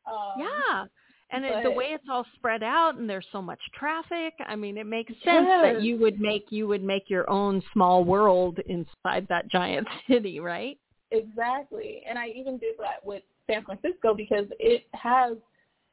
um, 0.06 0.32
Yeah. 0.38 0.86
And 1.30 1.44
it, 1.44 1.64
the 1.64 1.70
way 1.70 1.86
it's 1.86 2.04
all 2.10 2.24
spread 2.36 2.62
out 2.62 2.96
and 2.96 3.10
there's 3.10 3.26
so 3.32 3.42
much 3.42 3.58
traffic, 3.74 4.34
I 4.46 4.54
mean, 4.54 4.78
it 4.78 4.86
makes 4.86 5.12
sense 5.24 5.48
that 5.62 5.82
you 5.82 5.98
would 5.98 6.20
make 6.20 6.46
you 6.50 6.68
would 6.68 6.84
make 6.84 7.10
your 7.10 7.28
own 7.28 7.62
small 7.72 8.04
world 8.04 8.58
inside 8.66 9.26
that 9.28 9.48
giant 9.48 9.88
city, 10.08 10.38
right? 10.38 10.78
Exactly. 11.10 12.02
And 12.08 12.18
I 12.18 12.28
even 12.28 12.58
did 12.58 12.74
that 12.78 13.04
with 13.04 13.22
San 13.48 13.64
Francisco 13.64 14.14
because 14.14 14.46
it 14.60 14.84
has, 14.92 15.36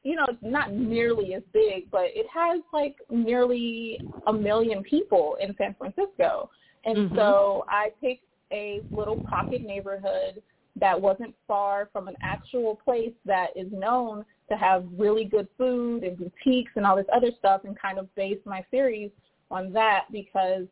you 0.02 0.16
know, 0.16 0.24
it's 0.28 0.38
not 0.42 0.72
nearly 0.72 1.34
as 1.34 1.42
big, 1.52 1.90
but 1.90 2.06
it 2.06 2.26
has 2.32 2.60
like 2.72 2.96
nearly 3.10 3.98
a 4.26 4.32
million 4.32 4.82
people 4.82 5.36
in 5.40 5.54
San 5.56 5.74
Francisco. 5.74 6.50
And 6.84 7.10
Mhm. 7.10 7.16
so 7.16 7.64
I 7.68 7.90
picked 8.00 8.26
a 8.52 8.82
little 8.92 9.16
pocket 9.16 9.62
neighborhood 9.62 10.42
that 10.76 11.00
wasn't 11.00 11.34
far 11.46 11.88
from 11.92 12.08
an 12.08 12.16
actual 12.22 12.74
place 12.76 13.12
that 13.24 13.48
is 13.56 13.68
known 13.72 14.24
to 14.48 14.56
have 14.56 14.84
really 14.96 15.24
good 15.24 15.48
food 15.56 16.02
and 16.02 16.18
boutiques 16.18 16.72
and 16.76 16.84
all 16.84 16.96
this 16.96 17.06
other 17.14 17.30
stuff 17.38 17.62
and 17.64 17.78
kind 17.78 17.98
of 17.98 18.12
base 18.14 18.38
my 18.44 18.64
series 18.70 19.10
on 19.50 19.72
that 19.72 20.04
because 20.10 20.66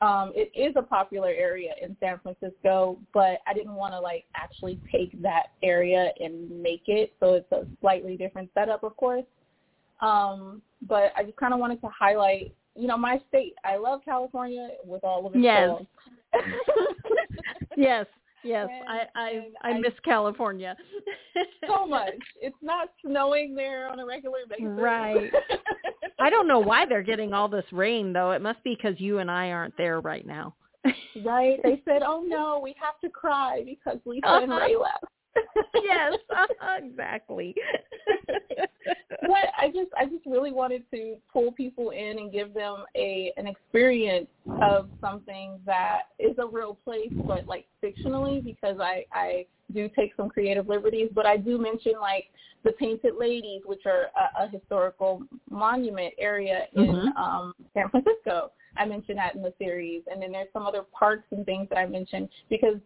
um, 0.00 0.32
it 0.34 0.50
is 0.58 0.74
a 0.76 0.82
popular 0.82 1.28
area 1.28 1.72
in 1.80 1.96
San 2.00 2.18
Francisco, 2.20 2.98
but 3.12 3.38
I 3.46 3.54
didn't 3.54 3.74
want 3.74 3.94
to 3.94 4.00
like 4.00 4.24
actually 4.34 4.80
take 4.90 5.20
that 5.22 5.48
area 5.62 6.10
and 6.20 6.50
make 6.62 6.82
it. 6.86 7.12
So 7.20 7.34
it's 7.34 7.52
a 7.52 7.66
slightly 7.80 8.16
different 8.16 8.50
setup, 8.54 8.82
of 8.82 8.96
course. 8.96 9.24
Um, 10.00 10.60
but 10.88 11.12
I 11.16 11.22
just 11.24 11.36
kind 11.36 11.54
of 11.54 11.60
wanted 11.60 11.80
to 11.82 11.88
highlight, 11.88 12.54
you 12.74 12.88
know, 12.88 12.98
my 12.98 13.20
state. 13.28 13.54
I 13.64 13.76
love 13.76 14.00
California 14.04 14.68
with 14.84 15.04
all 15.04 15.26
of 15.26 15.34
its 15.34 15.42
Yes. 15.44 15.80
Yes, 17.76 18.06
yes. 18.44 18.68
And- 18.70 18.88
I 18.88 19.06
I 19.14 19.30
and 19.30 19.44
I 19.62 19.70
I- 19.70 19.80
miss 19.80 19.92
California. 20.04 20.76
so 21.66 21.86
much. 21.86 22.12
It's 22.40 22.56
not 22.62 22.88
snowing 23.04 23.54
there 23.54 23.88
on 23.90 23.98
a 24.00 24.06
regular 24.06 24.40
basis. 24.48 24.64
Right. 24.68 25.30
I 26.20 26.30
don't 26.30 26.46
know 26.46 26.60
why 26.60 26.86
they're 26.86 27.02
getting 27.02 27.32
all 27.32 27.48
this 27.48 27.64
rain 27.72 28.12
though. 28.12 28.30
It 28.32 28.42
must 28.42 28.62
be 28.62 28.74
because 28.76 29.00
you 29.00 29.18
and 29.18 29.30
I 29.30 29.50
aren't 29.50 29.76
there 29.76 30.00
right 30.00 30.26
now. 30.26 30.54
right? 31.24 31.58
They 31.62 31.82
said, 31.84 32.02
"Oh 32.06 32.22
no, 32.26 32.60
we 32.62 32.74
have 32.80 32.98
to 33.00 33.08
cry 33.10 33.62
because 33.64 33.98
Lisa 34.04 34.26
and 34.42 34.50
Rae 34.50 34.76
left." 34.76 35.04
Yes, 35.82 36.14
exactly. 36.78 37.54
but 39.22 39.46
I 39.58 39.68
just 39.68 39.90
I 39.96 40.04
just 40.06 40.26
really 40.26 40.52
wanted 40.52 40.82
to 40.92 41.16
pull 41.32 41.52
people 41.52 41.90
in 41.90 42.18
and 42.18 42.32
give 42.32 42.54
them 42.54 42.84
a 42.94 43.32
an 43.36 43.46
experience 43.46 44.28
of 44.62 44.88
something 45.00 45.58
that 45.66 46.02
is 46.18 46.36
a 46.38 46.46
real 46.46 46.78
place 46.84 47.10
but 47.26 47.46
like 47.48 47.66
fictionally 47.82 48.42
because 48.42 48.76
I 48.80 49.04
I 49.12 49.46
do 49.72 49.88
take 49.96 50.12
some 50.16 50.28
creative 50.28 50.68
liberties 50.68 51.10
but 51.14 51.26
I 51.26 51.36
do 51.36 51.58
mention 51.58 51.94
like 52.00 52.26
the 52.62 52.72
Painted 52.72 53.14
Ladies 53.18 53.62
which 53.64 53.82
are 53.86 54.06
a, 54.16 54.44
a 54.44 54.48
historical 54.48 55.22
monument 55.50 56.14
area 56.18 56.66
in 56.74 56.86
Mhm. 56.86 57.16
um 57.16 57.54
San 57.74 57.88
Francisco. 57.90 58.52
I 58.76 58.84
mentioned 58.84 59.18
that 59.18 59.34
in 59.34 59.42
the 59.42 59.54
series 59.58 60.02
and 60.10 60.20
then 60.22 60.32
there's 60.32 60.52
some 60.52 60.66
other 60.66 60.82
parks 60.82 61.26
and 61.30 61.44
things 61.46 61.68
that 61.70 61.78
I 61.78 61.86
mentioned 61.86 62.28
because 62.48 62.78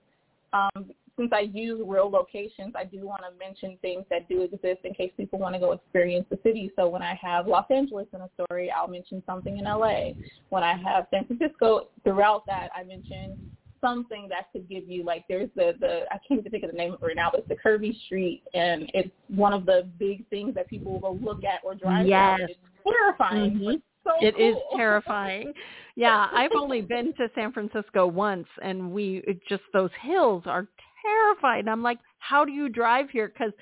um 0.52 0.90
since 1.18 1.30
I 1.34 1.40
use 1.40 1.82
real 1.84 2.08
locations, 2.08 2.74
I 2.76 2.84
do 2.84 3.06
want 3.06 3.22
to 3.22 3.36
mention 3.38 3.76
things 3.82 4.04
that 4.08 4.28
do 4.28 4.42
exist 4.42 4.80
in 4.84 4.94
case 4.94 5.10
people 5.16 5.38
want 5.38 5.54
to 5.54 5.58
go 5.58 5.72
experience 5.72 6.26
the 6.30 6.38
city. 6.42 6.70
So 6.76 6.88
when 6.88 7.02
I 7.02 7.18
have 7.20 7.46
Los 7.46 7.66
Angeles 7.70 8.06
in 8.14 8.20
a 8.20 8.28
story, 8.40 8.70
I'll 8.70 8.88
mention 8.88 9.22
something 9.26 9.58
in 9.58 9.64
LA. 9.64 10.12
When 10.48 10.62
I 10.62 10.76
have 10.76 11.06
San 11.10 11.26
Francisco, 11.26 11.88
throughout 12.04 12.46
that, 12.46 12.68
I 12.74 12.84
mention 12.84 13.50
something 13.80 14.28
that 14.28 14.50
could 14.52 14.68
give 14.68 14.88
you 14.88 15.04
like 15.04 15.24
there's 15.28 15.50
the 15.54 15.74
the 15.80 16.02
I 16.10 16.18
can't 16.26 16.40
even 16.40 16.50
think 16.50 16.64
of 16.64 16.70
the 16.70 16.76
name 16.76 16.94
of 16.94 17.02
it 17.02 17.06
right 17.06 17.16
now, 17.16 17.30
but 17.30 17.40
it's 17.40 17.48
the 17.48 17.56
curvy 17.56 17.94
Street, 18.06 18.42
and 18.54 18.90
it's 18.94 19.10
one 19.28 19.52
of 19.52 19.66
the 19.66 19.88
big 19.98 20.28
things 20.30 20.54
that 20.54 20.68
people 20.68 20.92
will 20.92 21.00
go 21.00 21.18
look 21.24 21.44
at 21.44 21.60
or 21.64 21.74
drive 21.74 22.06
Yes. 22.06 22.40
It's 22.48 22.58
terrifying. 22.84 23.58
Mhm. 23.58 23.82
so 24.04 24.12
It 24.20 24.38
is 24.38 24.54
cool. 24.54 24.76
terrifying. 24.76 25.52
Yeah, 25.96 26.28
I've 26.32 26.52
only 26.54 26.80
been 26.80 27.12
to 27.14 27.28
San 27.34 27.50
Francisco 27.50 28.06
once, 28.06 28.46
and 28.62 28.92
we 28.92 29.16
it 29.26 29.40
just 29.48 29.64
those 29.72 29.90
hills 30.00 30.44
are 30.46 30.68
terrified. 31.02 31.60
And 31.60 31.70
I'm 31.70 31.82
like, 31.82 31.98
how 32.18 32.44
do 32.44 32.52
you 32.52 32.68
drive 32.68 33.10
here? 33.10 33.28
Because 33.28 33.52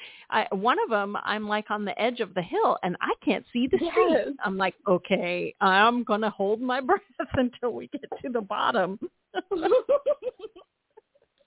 one 0.50 0.78
of 0.82 0.90
them, 0.90 1.16
I'm 1.24 1.46
like 1.46 1.70
on 1.70 1.84
the 1.84 2.00
edge 2.00 2.20
of 2.20 2.34
the 2.34 2.42
hill, 2.42 2.78
and 2.82 2.96
I 3.00 3.12
can't 3.24 3.44
see 3.52 3.66
the 3.66 3.78
Yes. 3.80 3.92
street. 3.92 4.36
I'm 4.44 4.56
like, 4.56 4.74
okay, 4.88 5.54
I'm 5.60 6.04
gonna 6.04 6.30
hold 6.30 6.60
my 6.60 6.80
breath 6.86 7.00
until 7.34 7.72
we 7.72 7.88
get 7.88 8.04
to 8.22 8.28
the 8.30 8.40
bottom. 8.40 8.98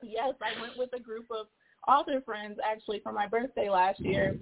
yes, 0.03 0.33
I 0.41 0.59
went 0.61 0.77
with 0.77 0.89
a 0.93 0.99
group 0.99 1.25
of 1.31 1.47
author 1.87 2.21
friends 2.21 2.57
actually 2.63 2.99
for 3.01 3.11
my 3.11 3.27
birthday 3.27 3.69
last 3.69 3.99
year 4.01 4.37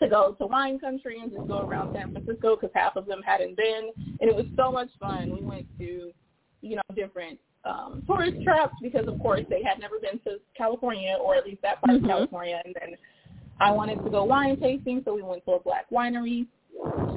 to 0.00 0.08
go 0.08 0.32
to 0.32 0.46
wine 0.46 0.78
country 0.78 1.20
and 1.22 1.30
just 1.32 1.46
go 1.48 1.66
around 1.66 1.90
San 1.94 2.12
Francisco 2.12 2.56
because 2.56 2.70
half 2.74 2.96
of 2.96 3.06
them 3.06 3.22
hadn't 3.24 3.56
been, 3.56 3.90
and 4.20 4.28
it 4.28 4.34
was 4.36 4.46
so 4.56 4.70
much 4.70 4.90
fun. 5.00 5.32
We 5.32 5.42
went 5.42 5.66
to, 5.78 6.10
you 6.60 6.76
know, 6.76 6.82
different 6.94 7.38
um, 7.66 8.02
tourist 8.06 8.36
traps 8.44 8.74
because, 8.80 9.06
of 9.08 9.18
course, 9.18 9.42
they 9.50 9.62
had 9.62 9.78
never 9.80 9.98
been 9.98 10.18
to 10.20 10.38
California 10.56 11.16
or 11.20 11.34
at 11.34 11.44
least 11.44 11.62
that 11.62 11.80
part 11.82 11.98
Mhm. 11.98 12.04
of 12.04 12.08
California, 12.08 12.62
and 12.64 12.74
then 12.80 12.96
I 13.58 13.72
wanted 13.72 14.02
to 14.04 14.10
go 14.10 14.24
wine 14.24 14.56
tasting, 14.58 15.02
so 15.04 15.14
we 15.14 15.22
went 15.22 15.44
to 15.46 15.52
a 15.52 15.60
black 15.60 15.88
winery. 15.90 16.46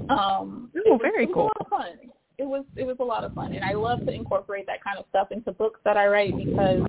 Um, 0.09 0.71
Ooh, 0.75 0.81
it 0.85 0.91
was, 0.91 1.01
very 1.01 1.27
cool. 1.27 1.43
a 1.43 1.45
lot 1.45 1.61
of 1.61 1.67
fun. 1.67 1.99
It 2.37 2.47
was 2.47 2.63
it 2.77 2.85
was 2.85 2.97
a 2.99 3.03
lot 3.03 3.25
of 3.25 3.33
fun, 3.33 3.51
and 3.53 3.63
I 3.63 3.73
love 3.73 3.99
to 4.05 4.13
incorporate 4.13 4.65
that 4.67 4.81
kind 4.81 4.97
of 4.97 5.05
stuff 5.09 5.31
into 5.31 5.51
books 5.51 5.81
that 5.83 5.97
I 5.97 6.07
write 6.07 6.37
because 6.37 6.83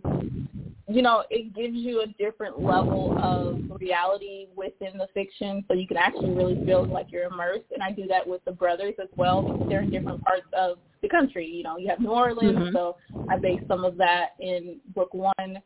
you 0.90 1.02
know 1.02 1.24
it 1.30 1.54
gives 1.54 1.74
you 1.74 2.02
a 2.02 2.06
different 2.22 2.60
level 2.62 3.16
of 3.22 3.58
reality 3.80 4.46
within 4.56 4.98
the 4.98 5.06
fiction, 5.14 5.64
so 5.68 5.74
you 5.74 5.86
can 5.86 5.96
actually 5.96 6.30
really 6.30 6.62
feel 6.64 6.86
like 6.86 7.06
you're 7.10 7.24
immersed. 7.24 7.70
And 7.72 7.82
I 7.82 7.92
do 7.92 8.06
that 8.08 8.26
with 8.26 8.44
the 8.44 8.52
brothers 8.52 8.94
as 9.00 9.08
well 9.16 9.42
because 9.42 9.68
they're 9.68 9.82
in 9.82 9.90
different 9.90 10.22
parts 10.24 10.46
of 10.52 10.78
the 11.02 11.08
country. 11.08 11.46
You 11.46 11.62
know, 11.62 11.78
you 11.78 11.88
have 11.88 12.00
New 12.00 12.10
Orleans, 12.10 12.58
Mhm. 12.58 12.72
so 12.72 12.96
I 13.28 13.36
base 13.36 13.60
some 13.68 13.84
of 13.84 13.96
that 13.96 14.34
in 14.40 14.80
book 14.94 15.14
one, 15.14 15.62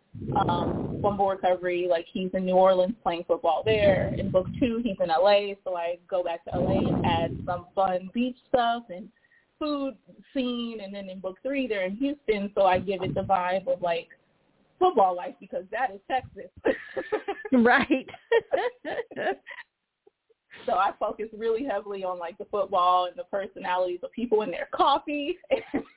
um, 0.46 0.98
Fumble 1.02 1.28
Recovery. 1.28 1.88
Like 1.88 2.06
he's 2.12 2.30
in 2.34 2.44
New 2.44 2.56
Orleans 2.56 2.94
playing 3.02 3.24
football 3.24 3.62
there. 3.64 4.14
In 4.18 4.30
book 4.30 4.46
two, 4.60 4.78
he's 4.78 4.98
in 5.00 5.10
LA, 5.10 5.54
so 5.64 5.76
I 5.76 5.98
go 6.08 6.22
back 6.22 6.44
to 6.44 6.50
LA 6.56 6.88
and 6.88 7.04
add 7.04 7.36
some 7.46 7.66
fun 7.74 8.10
beach 8.12 8.36
stuff 8.48 8.84
and 8.90 9.08
food 9.58 9.96
scene. 10.32 10.80
And 10.80 10.94
then 10.94 11.08
in 11.08 11.20
book 11.20 11.38
three, 11.42 11.66
they're 11.66 11.84
in 11.84 11.96
Houston, 11.96 12.52
so 12.54 12.66
I 12.66 12.78
give 12.78 13.02
it 13.02 13.14
the 13.14 13.22
vibe 13.22 13.66
of 13.66 13.80
like 13.82 14.08
football 14.84 15.16
life 15.16 15.34
because 15.40 15.64
that 15.70 15.90
is 15.92 16.00
Texas. 16.08 16.50
right. 17.52 18.08
so 20.66 20.74
I 20.74 20.92
focus 20.98 21.26
really 21.36 21.64
heavily 21.64 22.04
on 22.04 22.18
like 22.18 22.36
the 22.38 22.44
football 22.46 23.06
and 23.06 23.16
the 23.16 23.24
personalities 23.24 24.00
of 24.02 24.12
people 24.12 24.42
and 24.42 24.52
their 24.52 24.68
coffee. 24.74 25.38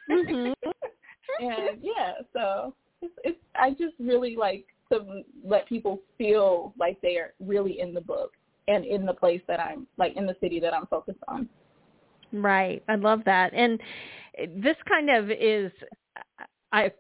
Mhm. 0.10 0.54
and 1.40 1.82
yeah, 1.82 2.14
so 2.34 2.74
it's, 3.02 3.14
it's 3.24 3.40
I 3.56 3.72
just 3.72 3.96
really 4.00 4.36
like 4.36 4.66
to 4.92 5.24
let 5.44 5.68
people 5.68 6.00
feel 6.18 6.74
like 6.80 7.00
they 7.02 7.18
are 7.18 7.34
really 7.40 7.82
in 7.82 7.94
the 7.94 8.02
book 8.02 8.34
and 8.70 8.86
in 8.86 9.06
the 9.06 9.14
place 9.14 9.42
that 9.48 9.60
I'm 9.60 9.86
like 9.98 10.16
in 10.16 10.26
the 10.26 10.36
city 10.42 10.60
that 10.62 10.74
I'm 10.74 10.88
focused 10.88 11.20
on. 11.28 11.50
Right. 12.32 12.84
I 12.88 12.96
love 12.96 13.22
that. 13.26 13.54
And 13.54 13.80
this 14.62 14.76
kind 14.88 15.10
of 15.10 15.30
is 15.32 15.72
I 16.72 16.92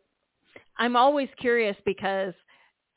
I'm 0.77 0.95
always 0.95 1.29
curious 1.39 1.75
because 1.85 2.33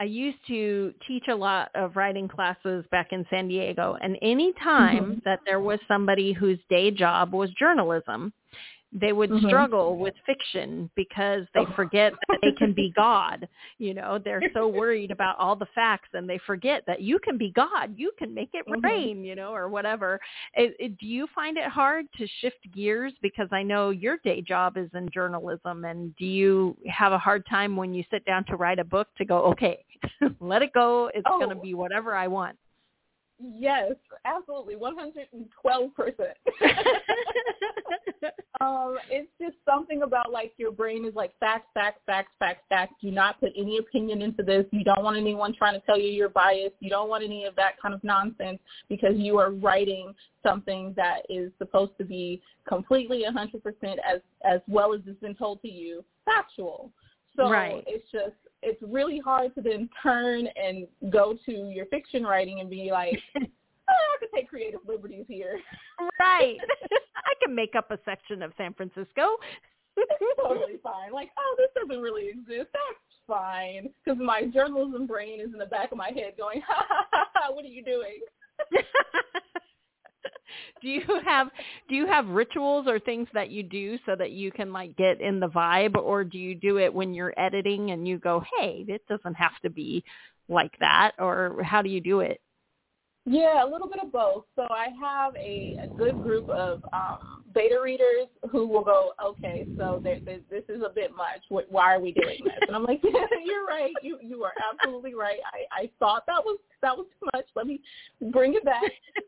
I 0.01 0.05
used 0.05 0.39
to 0.49 0.95
teach 1.07 1.25
a 1.29 1.35
lot 1.35 1.71
of 1.75 1.97
writing 1.97 2.27
classes 2.27 2.85
back 2.91 3.09
in 3.13 3.27
San 3.29 3.49
Diego 3.49 3.97
and 4.01 4.17
any 4.23 4.53
time 4.63 5.05
Mm-hmm. 5.05 5.19
that 5.25 5.41
there 5.47 5.61
was 5.61 5.79
somebody 5.87 6.33
whose 6.33 6.59
day 6.71 6.91
job 6.91 7.33
was 7.33 7.51
journalism, 7.59 8.33
they 8.93 9.13
would 9.13 9.31
Mhm. 9.31 9.47
struggle 9.47 9.97
with 9.99 10.15
fiction 10.27 10.91
because 10.97 11.47
they 11.55 11.61
Oh. 11.61 11.73
forget 11.77 12.13
that 12.29 12.41
they 12.43 12.53
can 12.53 12.73
be 12.73 12.91
God. 12.97 13.49
You 13.79 13.95
know, 13.95 14.19
they're 14.19 14.43
so 14.53 14.67
worried 14.67 15.11
about 15.13 15.39
all 15.39 15.55
the 15.55 15.67
facts 15.67 16.09
and 16.13 16.29
they 16.29 16.39
forget 16.39 16.85
that 16.87 17.01
you 17.01 17.21
can 17.21 17.39
be 17.39 17.51
God. 17.53 17.95
You 17.97 18.11
can 18.19 18.35
make 18.35 18.51
it 18.53 18.67
Mhm. 18.67 18.83
rain, 18.83 19.25
you 19.25 19.37
know, 19.37 19.55
or 19.55 19.69
whatever. 19.69 20.21
It, 20.55 20.75
it, 20.81 20.99
do 20.99 21.07
you 21.07 21.29
find 21.29 21.57
it 21.57 21.67
hard 21.69 22.07
to 22.15 22.27
shift 22.27 22.69
gears? 22.73 23.13
Because 23.23 23.49
I 23.53 23.63
know 23.63 23.91
your 23.91 24.17
day 24.19 24.41
job 24.43 24.77
is 24.77 24.93
in 24.95 25.09
journalism. 25.11 25.85
And 25.85 26.15
do 26.17 26.27
you 26.27 26.77
have 26.89 27.13
a 27.13 27.19
hard 27.19 27.47
time 27.47 27.77
when 27.77 27.95
you 27.95 28.03
sit 28.11 28.25
down 28.25 28.45
to 28.47 28.57
write 28.57 28.81
a 28.81 28.85
book 28.85 29.09
to 29.19 29.25
go, 29.25 29.45
okay, 29.53 29.85
let 30.41 30.63
it 30.63 30.73
go. 30.73 31.11
It's 31.15 31.27
going 31.29 31.51
to 31.51 31.57
Oh. 31.57 31.61
be 31.61 31.75
whatever 31.75 32.15
I 32.15 32.27
want. 32.27 32.57
Yes, 33.43 33.93
absolutely, 34.25 34.77
one 34.77 34.97
hundred 34.97 35.29
and 35.33 35.47
twelve 35.61 35.95
percent. 35.95 36.37
Um, 38.61 38.99
it's 39.11 39.31
just 39.41 39.57
something 39.67 40.03
about 40.03 40.31
like 40.31 40.53
your 40.59 40.71
brain 40.71 41.07
is 41.07 41.15
like 41.15 41.33
facts, 41.41 41.69
facts, 41.73 42.01
facts, 42.05 42.33
facts, 42.39 42.61
facts. 42.69 42.93
Do 43.01 43.11
not 43.11 43.41
put 43.41 43.53
any 43.57 43.79
opinion 43.79 44.21
into 44.21 44.43
this. 44.43 44.67
You 44.71 44.85
don't 44.85 45.03
want 45.03 45.17
anyone 45.17 45.55
trying 45.57 45.81
to 45.81 45.87
tell 45.87 45.99
you 45.99 46.09
you're 46.11 46.29
biased. 46.29 46.75
You 46.81 46.91
don't 46.91 47.09
want 47.09 47.25
any 47.25 47.47
of 47.47 47.57
that 47.57 47.81
kind 47.81 47.95
of 47.95 48.05
nonsense 48.05 48.59
because 48.91 49.15
you 49.17 49.39
are 49.39 49.51
writing 49.51 50.15
something 50.43 50.93
that 50.99 51.21
is 51.31 51.51
supposed 51.57 51.93
to 51.99 52.05
be 52.05 52.43
completely 52.69 53.25
100% 53.27 53.63
as 54.07 54.21
as 54.45 54.61
well 54.69 54.93
as 54.93 55.01
it's 55.07 55.21
been 55.21 55.35
told 55.35 55.63
to 55.63 55.69
you, 55.69 56.05
factual. 56.27 56.91
So 57.37 57.49
Right. 57.51 57.85
it's 57.87 58.11
just 58.11 58.35
it's 58.63 58.83
really 58.83 59.19
hard 59.19 59.55
to 59.55 59.63
then 59.63 59.89
turn 60.03 60.47
and 60.49 60.87
go 61.11 61.35
to 61.47 61.53
your 61.71 61.87
fiction 61.87 62.25
writing 62.25 62.61
and 62.61 62.69
be 62.69 62.91
like, 62.93 63.19
oh, 63.37 63.41
I 63.89 64.17
could 64.19 64.29
take 64.35 64.49
creative 64.49 64.81
liberties 64.87 65.25
here. 65.29 65.59
right. 66.19 66.59
I 67.17 67.33
can 67.45 67.55
make 67.55 67.75
up 67.75 67.91
a 67.91 67.99
section 68.05 68.43
of 68.43 68.53
San 68.59 68.75
Francisco. 68.75 69.37
It's 69.97 70.37
totally 70.43 70.79
fine. 70.83 71.13
Like, 71.13 71.31
oh, 71.39 71.57
this 71.57 71.69
doesn't 71.75 72.03
really 72.03 72.29
exist. 72.29 72.69
That's 72.73 73.17
fine. 73.27 73.91
Because 74.05 74.21
my 74.23 74.45
journalism 74.47 75.07
brain 75.07 75.41
is 75.41 75.53
in 75.53 75.59
the 75.59 75.67
back 75.67 75.93
of 75.93 75.99
my 75.99 76.11
head 76.11 76.35
going, 76.39 76.61
ha 76.67 76.85
ha 76.89 77.07
ha, 77.13 77.27
ha 77.35 77.53
what 77.53 77.65
are 77.65 77.69
you 77.69 77.83
doing? 77.85 78.21
do 80.83 80.89
you 80.89 81.03
have 81.25 81.49
do 81.89 81.95
you 81.95 82.07
have 82.07 82.27
rituals 82.29 82.87
or 82.87 82.99
things 82.99 83.29
that 83.35 83.51
you 83.51 83.63
do 83.63 83.99
so 84.07 84.15
that 84.17 84.31
you 84.31 84.51
can 84.51 84.73
like 84.73 84.97
get 84.97 85.21
in 85.21 85.41
the 85.41 85.49
vibe 85.49 85.97
or 85.97 86.25
do 86.25 86.39
you 86.39 86.55
do 86.55 86.79
it 86.79 86.93
when 86.93 87.15
you're 87.15 87.35
editing 87.39 87.91
and 87.91 88.07
you 88.07 88.19
go 88.19 88.43
hey 88.59 88.85
it 88.89 89.03
doesn't 89.09 89.35
have 89.35 89.59
to 89.63 89.71
be 89.71 90.05
like 90.49 90.73
that 90.81 91.13
or 91.19 91.63
how 91.63 91.83
do 91.83 91.89
you 91.89 92.01
do 92.01 92.21
it 92.21 92.41
Yeah, 93.27 93.65
a 93.65 93.69
little 93.69 93.89
bit 93.89 93.99
of 94.03 94.11
both. 94.11 94.45
So 94.57 94.63
I 94.71 94.87
have 95.01 95.35
a, 95.37 95.75
a 95.85 95.89
good 95.89 96.21
group 96.21 96.49
of 96.49 96.81
um, 96.93 97.45
beta 97.55 97.79
readers 97.83 98.27
who 98.51 98.67
will 98.67 98.83
go, 98.83 99.13
okay, 99.23 99.67
so 99.77 100.01
this 100.03 100.19
is 100.69 100.83
a 100.83 100.89
bit 100.89 101.11
much. 101.15 101.43
Wh- 101.49 101.71
Why 101.71 101.95
are 101.95 102.01
we 102.01 102.13
doing 102.13 102.39
this? 102.43 102.55
And 102.67 102.75
I'm 102.75 102.85
like, 102.85 103.01
yeah, 103.05 103.27
you're 103.45 103.67
right. 103.67 103.93
You 104.03 104.19
you 104.23 104.43
are 104.43 104.53
absolutely 104.73 105.15
right. 105.15 105.39
I, 105.53 105.83
I 105.83 105.91
thought 105.99 106.25
that 106.27 106.43
was 106.43 106.59
that 106.83 106.97
was 106.97 107.07
too 107.21 107.29
much. 107.35 107.45
Let 107.55 107.67
me 107.67 107.81
bring 108.33 108.55
it 108.55 108.65
back. 108.65 108.83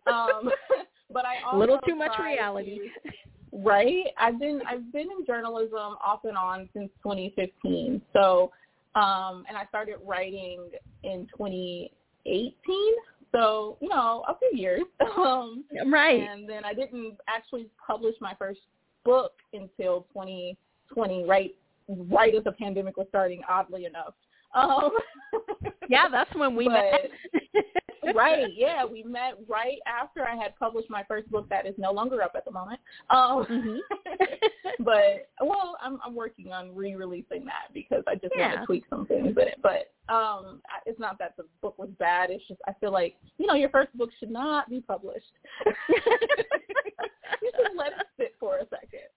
Um, 0.06 0.50
but 1.12 1.24
I 1.26 1.36
also 1.44 1.56
a 1.56 1.58
little 1.58 1.78
too 1.86 1.94
much 1.94 2.12
reality 2.18 2.78
to- 3.04 3.10
right 3.54 4.06
i've 4.16 4.38
been 4.38 4.62
i've 4.66 4.90
been 4.94 5.08
in 5.10 5.26
journalism 5.26 5.76
off 6.02 6.24
and 6.24 6.38
on 6.38 6.66
since 6.72 6.88
2015 7.02 8.00
so 8.14 8.50
um 8.94 9.44
and 9.46 9.58
i 9.58 9.66
started 9.68 9.96
writing 10.06 10.70
in 11.02 11.26
2018 11.36 11.90
so 13.32 13.76
you 13.80 13.88
know 13.88 14.24
a 14.28 14.36
few 14.38 14.58
years. 14.58 14.82
Um 15.16 15.64
right. 15.86 16.20
and 16.22 16.48
then 16.48 16.64
i 16.64 16.72
didn't 16.72 17.16
actually 17.28 17.66
publish 17.86 18.14
my 18.20 18.34
first 18.38 18.60
book 19.04 19.32
until 19.52 20.06
2020 20.14 21.24
right 21.26 21.54
right 22.10 22.34
as 22.34 22.44
the 22.44 22.52
pandemic 22.52 22.96
was 22.96 23.06
starting 23.10 23.42
oddly 23.48 23.84
enough. 23.84 24.14
Um 24.54 24.90
yeah 25.88 26.08
that's 26.10 26.34
when 26.34 26.54
we 26.56 26.66
But- 26.68 26.72
met 26.72 27.10
right 28.14 28.48
yeah 28.56 28.84
we 28.84 29.02
met 29.02 29.34
right 29.48 29.78
after 29.86 30.26
i 30.26 30.34
had 30.34 30.56
published 30.58 30.90
my 30.90 31.04
first 31.04 31.30
book 31.30 31.48
that 31.48 31.66
is 31.66 31.74
no 31.78 31.92
longer 31.92 32.22
up 32.22 32.32
at 32.36 32.44
the 32.44 32.50
moment. 32.50 32.80
Um 33.10 33.44
Mhm. 33.46 33.78
but 34.80 35.28
well 35.40 35.76
i'm 35.82 35.98
i'm 36.04 36.14
working 36.14 36.52
on 36.52 36.74
re-releasing 36.74 37.44
that 37.44 37.72
because 37.72 38.02
i 38.08 38.14
just 38.14 38.34
want 38.36 38.60
to 38.60 38.66
tweak 38.66 38.84
some 38.90 39.06
things 39.06 39.36
in 39.36 39.48
it. 39.48 39.58
But 39.62 39.92
um 40.12 40.60
it's 40.86 40.98
not 40.98 41.18
that 41.18 41.36
the 41.36 41.44
book 41.60 41.78
was 41.78 41.90
bad 41.98 42.30
it's 42.30 42.46
just 42.48 42.60
i 42.66 42.72
feel 42.80 42.92
like 42.92 43.16
you 43.38 43.46
know 43.46 43.54
your 43.54 43.70
first 43.70 43.96
book 43.96 44.10
should 44.18 44.30
not 44.30 44.68
be 44.70 44.80
published. 44.80 45.32
You 47.42 47.50
should 47.56 47.76
let 47.76 47.88
it 47.88 48.06
sit 48.16 48.34
for 48.38 48.58
a 48.58 48.66
second. 48.68 49.10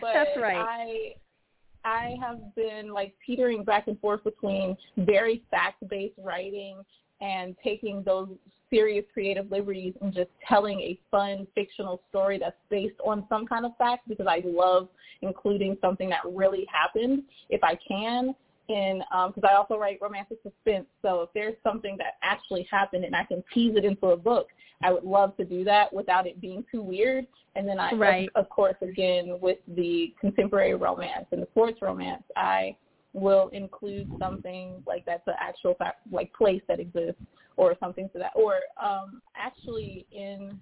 But 0.00 0.12
That's 0.14 0.30
right. 0.40 0.56
i 0.56 1.14
I 1.84 2.14
have 2.20 2.54
been 2.54 2.92
like 2.92 3.14
teetering 3.26 3.64
back 3.64 3.88
and 3.88 3.98
forth 3.98 4.22
between 4.22 4.76
very 4.96 5.42
fact-based 5.50 6.14
writing 6.18 6.76
and 7.22 7.56
taking 7.62 8.02
those 8.02 8.28
serious 8.68 9.04
creative 9.12 9.50
liberties 9.50 9.94
and 10.00 10.12
just 10.12 10.30
telling 10.46 10.80
a 10.80 10.98
fun 11.10 11.46
fictional 11.54 12.02
story 12.08 12.38
that's 12.38 12.56
based 12.70 12.98
on 13.04 13.24
some 13.28 13.46
kind 13.46 13.64
of 13.64 13.72
fact 13.76 14.08
because 14.08 14.26
I 14.28 14.42
love 14.44 14.88
including 15.20 15.76
something 15.80 16.08
that 16.08 16.20
really 16.24 16.66
happened 16.72 17.22
if 17.48 17.62
I 17.62 17.78
can. 17.86 18.34
And 18.68 19.00
because 19.00 19.42
um, 19.44 19.50
I 19.50 19.54
also 19.54 19.76
write 19.76 19.98
romantic 20.00 20.38
suspense, 20.42 20.86
so 21.02 21.22
if 21.22 21.28
there's 21.34 21.56
something 21.62 21.96
that 21.98 22.14
actually 22.22 22.66
happened 22.70 23.04
and 23.04 23.14
I 23.14 23.24
can 23.24 23.44
tease 23.52 23.76
it 23.76 23.84
into 23.84 24.06
a 24.08 24.16
book, 24.16 24.48
I 24.82 24.92
would 24.92 25.04
love 25.04 25.36
to 25.36 25.44
do 25.44 25.64
that 25.64 25.92
without 25.92 26.26
it 26.26 26.40
being 26.40 26.64
too 26.72 26.82
weird. 26.82 27.26
And 27.54 27.68
then 27.68 27.78
I, 27.78 27.92
Right. 27.92 28.30
of, 28.34 28.44
of 28.44 28.50
course, 28.50 28.76
again 28.80 29.38
with 29.40 29.58
the 29.68 30.14
contemporary 30.20 30.74
romance 30.74 31.26
and 31.32 31.42
the 31.42 31.46
sports 31.50 31.82
romance, 31.82 32.22
I 32.36 32.74
will 33.12 33.48
include 33.48 34.10
something 34.18 34.82
like 34.86 35.04
that's 35.04 35.26
an 35.26 35.34
actual 35.40 35.74
fact, 35.74 36.00
like 36.10 36.32
place 36.32 36.62
that 36.68 36.80
exists 36.80 37.20
or 37.56 37.74
something 37.78 38.08
to 38.10 38.18
that. 38.18 38.32
Or 38.34 38.54
um, 38.82 39.20
actually 39.36 40.06
in 40.10 40.58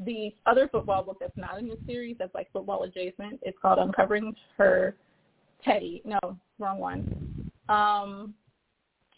the 0.00 0.34
other 0.46 0.68
football 0.68 1.04
book 1.04 1.18
that's 1.20 1.36
not 1.36 1.58
in 1.58 1.68
the 1.68 1.78
series, 1.86 2.16
that's 2.18 2.34
like 2.34 2.50
football 2.52 2.82
adjacent. 2.82 3.40
It's 3.42 3.58
called 3.62 3.78
Uncovering 3.78 4.34
Her 4.56 4.96
Teddy. 5.64 6.02
No, 6.04 6.18
wrong 6.58 6.78
one. 6.78 7.50
Um, 7.68 8.34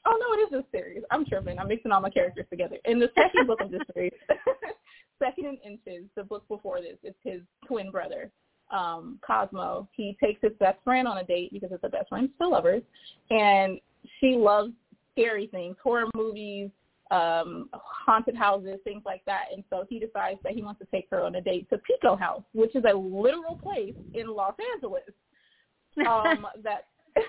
oh 0.04 0.18
no, 0.20 0.34
it 0.34 0.52
is 0.52 0.64
a 0.64 0.64
series. 0.70 1.02
I'm 1.10 1.24
tripping. 1.24 1.58
I'm 1.58 1.68
mixing 1.68 1.92
all 1.92 2.00
my 2.00 2.10
characters 2.10 2.46
together. 2.50 2.76
In 2.84 2.98
the 2.98 3.10
second 3.14 3.46
book 3.46 3.60
of 3.60 3.70
this 3.70 3.80
series, 3.94 4.12
Second 5.18 5.58
in 5.64 5.72
Inches, 5.72 6.04
the 6.14 6.24
book 6.24 6.46
before 6.48 6.80
this, 6.80 6.98
it's 7.02 7.16
his 7.24 7.40
twin 7.66 7.90
brother, 7.90 8.30
um, 8.70 9.18
Cosmo. 9.26 9.88
He 9.92 10.16
takes 10.22 10.40
his 10.42 10.52
best 10.58 10.78
friend 10.84 11.06
on 11.06 11.18
a 11.18 11.24
date 11.24 11.52
because 11.52 11.70
it's 11.72 11.84
a 11.84 11.88
best 11.88 12.08
friend, 12.08 12.28
still 12.36 12.52
lovers, 12.52 12.82
and 13.30 13.78
she 14.20 14.36
loves 14.36 14.72
scary 15.12 15.46
things, 15.48 15.76
horror 15.82 16.06
movies, 16.14 16.70
um, 17.10 17.68
haunted 17.72 18.36
houses, 18.36 18.78
things 18.84 19.02
like 19.04 19.24
that. 19.26 19.46
And 19.52 19.62
so 19.70 19.84
he 19.88 19.98
decides 19.98 20.38
that 20.42 20.52
he 20.52 20.62
wants 20.62 20.80
to 20.80 20.86
take 20.86 21.08
her 21.10 21.22
on 21.22 21.34
a 21.36 21.40
date 21.40 21.68
to 21.70 21.78
Pico 21.78 22.16
House, 22.16 22.42
which 22.52 22.74
is 22.74 22.84
a 22.90 22.96
literal 22.96 23.56
place 23.56 23.94
in 24.14 24.28
Los 24.28 24.54
Angeles 24.74 25.02
um, 26.08 26.46
that 26.62 26.86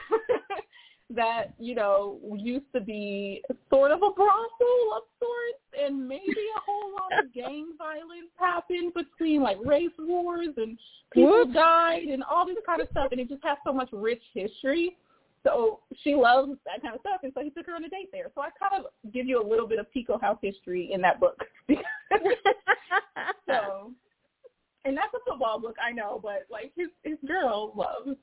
that 1.10 1.54
you 1.58 1.74
know 1.74 2.20
used 2.36 2.66
to 2.74 2.82
be 2.82 3.42
sort 3.70 3.92
of 3.92 4.00
a 4.00 4.12
brothel 4.12 4.94
of 4.96 5.04
sorts, 5.20 5.64
and 5.80 6.08
maybe 6.08 6.26
a 6.26 6.60
whole 6.66 6.92
lot 6.92 7.24
of 7.24 7.34
gang 7.34 7.74
violence 7.78 8.30
happened 8.38 8.94
between 8.94 9.42
like 9.42 9.58
race 9.64 9.90
wars 10.00 10.50
and 10.58 10.78
people 11.14 11.30
Whoops. 11.30 11.54
died 11.54 12.04
and 12.04 12.24
all 12.24 12.46
this 12.46 12.58
kind 12.66 12.82
of 12.82 12.90
stuff, 12.92 13.08
and 13.12 13.22
it 13.22 13.30
just 13.30 13.44
has 13.44 13.58
so 13.66 13.72
much 13.72 13.90
rich 13.92 14.24
history. 14.34 14.98
So 15.44 15.80
she 16.04 16.14
loves 16.14 16.52
that 16.66 16.82
kind 16.82 16.94
of 16.94 17.00
stuff, 17.02 17.22
and 17.24 17.32
so 17.34 17.42
he 17.42 17.52
took 17.52 17.68
her 17.68 17.76
on 17.76 17.86
a 17.86 17.90
date 17.90 18.10
there. 18.12 18.30
So 18.36 18.42
I 18.42 18.50
kind 18.60 18.84
of 18.84 19.14
give 19.14 19.28
you 19.28 19.42
a 19.42 19.48
little 19.48 19.68
bit 19.68 19.80
of 19.80 19.90
Pico 19.94 20.18
House 20.18 20.40
history 20.42 20.90
in 20.92 21.00
that 21.02 21.22
book. 21.22 21.38
so, 23.48 23.94
and 24.84 24.98
that's 24.98 25.14
a 25.16 25.20
football 25.30 25.62
book, 25.62 25.76
I 25.82 25.94
know, 25.94 26.20
but 26.22 26.48
like 26.52 26.74
his 26.76 26.90
his 27.04 27.18
girl 27.26 27.72
loves 27.78 28.18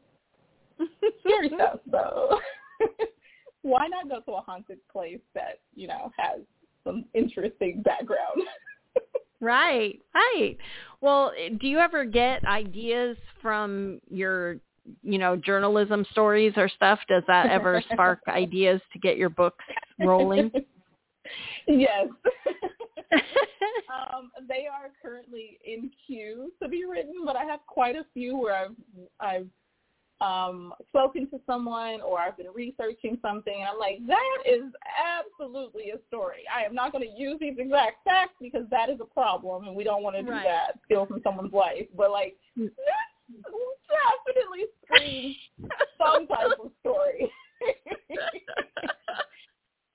scary 1.20 1.48
stuff. 1.54 1.80
So 1.90 2.40
why 3.62 3.87
not 3.88 4.08
go 4.08 4.20
to 4.20 4.38
a 4.38 4.40
haunted 4.40 4.78
place 4.92 5.20
that 5.34 5.60
you 5.74 5.88
know 5.88 6.10
has 6.16 6.40
some 6.84 7.04
interesting 7.14 7.82
background? 7.82 8.42
Right, 9.44 10.00
right. 10.14 10.56
Well, 11.02 11.32
do 11.60 11.66
you 11.66 11.78
ever 11.78 12.06
get 12.06 12.42
ideas 12.46 13.18
from 13.42 14.00
your, 14.10 14.56
you 15.02 15.18
know, 15.18 15.37
journalism 15.37 16.06
stories 16.12 16.54
or 16.56 16.66
stuff? 16.66 16.98
Does 17.08 17.24
that 17.26 17.50
ever 17.50 17.82
spark 17.92 18.20
ideas 18.28 18.80
to 18.94 18.98
get 18.98 19.18
your 19.18 19.28
books 19.28 19.64
rolling? 19.98 20.50
yes. 21.68 22.06
um, 23.92 24.30
they 24.48 24.66
are 24.66 24.92
currently 25.02 25.58
in 25.62 25.90
queue 26.06 26.50
to 26.62 26.68
be 26.68 26.87
written, 26.87 27.12
but 27.26 27.37
I 27.37 27.44
have 27.44 27.60
quite 27.66 27.96
a 27.96 28.06
few 28.14 28.38
where 28.38 28.56
I've 28.56 28.76
I've 29.20 29.48
um 30.20 30.72
spoken 30.88 31.29
to 31.31 31.40
someone 31.44 32.00
or 32.00 32.18
I've 32.20 32.37
been 32.37 32.53
researching 32.55 33.18
something 33.20 33.55
and 33.55 33.64
I'm 33.64 33.79
like, 33.79 33.98
that 34.07 34.42
is 34.46 34.62
absolutely 34.94 35.90
a 35.90 35.98
story. 36.09 36.44
I 36.55 36.64
am 36.64 36.74
not 36.74 36.92
going 36.92 37.03
to 37.05 37.20
use 37.20 37.38
these 37.40 37.57
exact 37.59 38.05
facts 38.05 38.35
because 38.40 38.64
that 38.70 38.88
is 38.88 39.00
a 39.00 39.05
problem 39.05 39.66
and 39.66 39.74
we 39.74 39.83
don't 39.85 40.03
want 40.03 40.16
to 40.16 40.22
do 40.22 40.31
Right. 40.31 40.44
that, 40.44 40.79
steal 40.85 41.07
from 41.07 41.20
someone's 41.24 41.53
life. 41.53 41.87
But 41.96 42.11
like, 42.12 42.37
this 42.57 42.70
definitely 44.27 44.66
screams 44.85 45.37
some 45.98 46.27
type 46.27 46.59
of 46.62 46.70
story. 46.81 47.31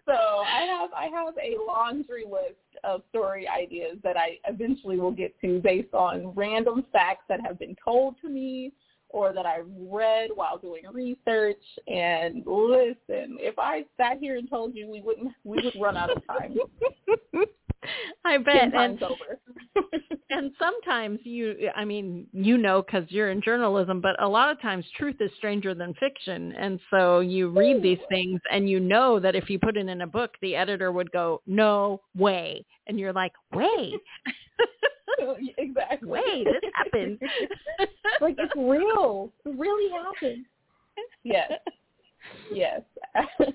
so 0.05 0.13
I 0.13 0.61
have 0.61 0.91
I 0.93 1.05
have 1.05 1.35
a 1.37 1.57
laundry 1.65 2.25
list 2.25 2.55
of 2.83 3.01
story 3.09 3.47
ideas 3.47 3.97
that 4.03 4.17
I 4.17 4.39
eventually 4.47 4.99
will 4.99 5.11
get 5.11 5.39
to 5.41 5.59
based 5.59 5.93
on 5.93 6.33
random 6.35 6.85
facts 6.91 7.23
that 7.29 7.39
have 7.41 7.59
been 7.59 7.75
told 7.83 8.15
to 8.21 8.29
me 8.29 8.73
or 9.09 9.33
that 9.33 9.45
I 9.45 9.59
read 9.65 10.29
while 10.33 10.57
doing 10.57 10.83
research. 10.91 11.61
And 11.87 12.43
listen, 12.45 13.37
if 13.39 13.57
I 13.57 13.85
sat 13.97 14.17
here 14.19 14.37
and 14.37 14.49
told 14.49 14.75
you, 14.75 14.89
we 14.89 15.01
wouldn't 15.01 15.33
we 15.43 15.61
would 15.63 15.75
run 15.79 15.97
out 15.97 16.15
of 16.15 16.25
time. 16.27 16.55
I 18.25 18.37
bet. 18.37 18.73
And, 18.73 19.01
and 20.29 20.51
sometimes 20.59 21.19
you, 21.23 21.69
I 21.75 21.85
mean, 21.85 22.27
you 22.33 22.57
know, 22.57 22.81
because 22.81 23.09
you're 23.09 23.31
in 23.31 23.41
journalism, 23.41 24.01
but 24.01 24.21
a 24.21 24.27
lot 24.27 24.51
of 24.51 24.61
times 24.61 24.85
truth 24.97 25.15
is 25.19 25.31
stranger 25.37 25.73
than 25.73 25.93
fiction. 25.95 26.53
And 26.53 26.79
so 26.89 27.19
you 27.21 27.49
read 27.49 27.81
these 27.81 27.99
things 28.09 28.39
and 28.51 28.69
you 28.69 28.79
know 28.79 29.19
that 29.19 29.35
if 29.35 29.49
you 29.49 29.59
put 29.59 29.77
it 29.77 29.87
in 29.87 30.01
a 30.01 30.07
book, 30.07 30.31
the 30.41 30.55
editor 30.55 30.91
would 30.91 31.11
go, 31.11 31.41
no 31.47 32.01
way. 32.15 32.65
And 32.87 32.99
you're 32.99 33.13
like, 33.13 33.33
way, 33.53 33.93
exactly. 35.57 36.09
way, 36.09 36.43
this 36.43 36.71
happened. 36.75 37.19
like 38.21 38.35
it's 38.37 38.53
real. 38.55 39.31
It 39.45 39.57
really 39.57 39.91
happened. 39.91 40.45
Yes. 41.23 41.51
Yes. 42.53 42.81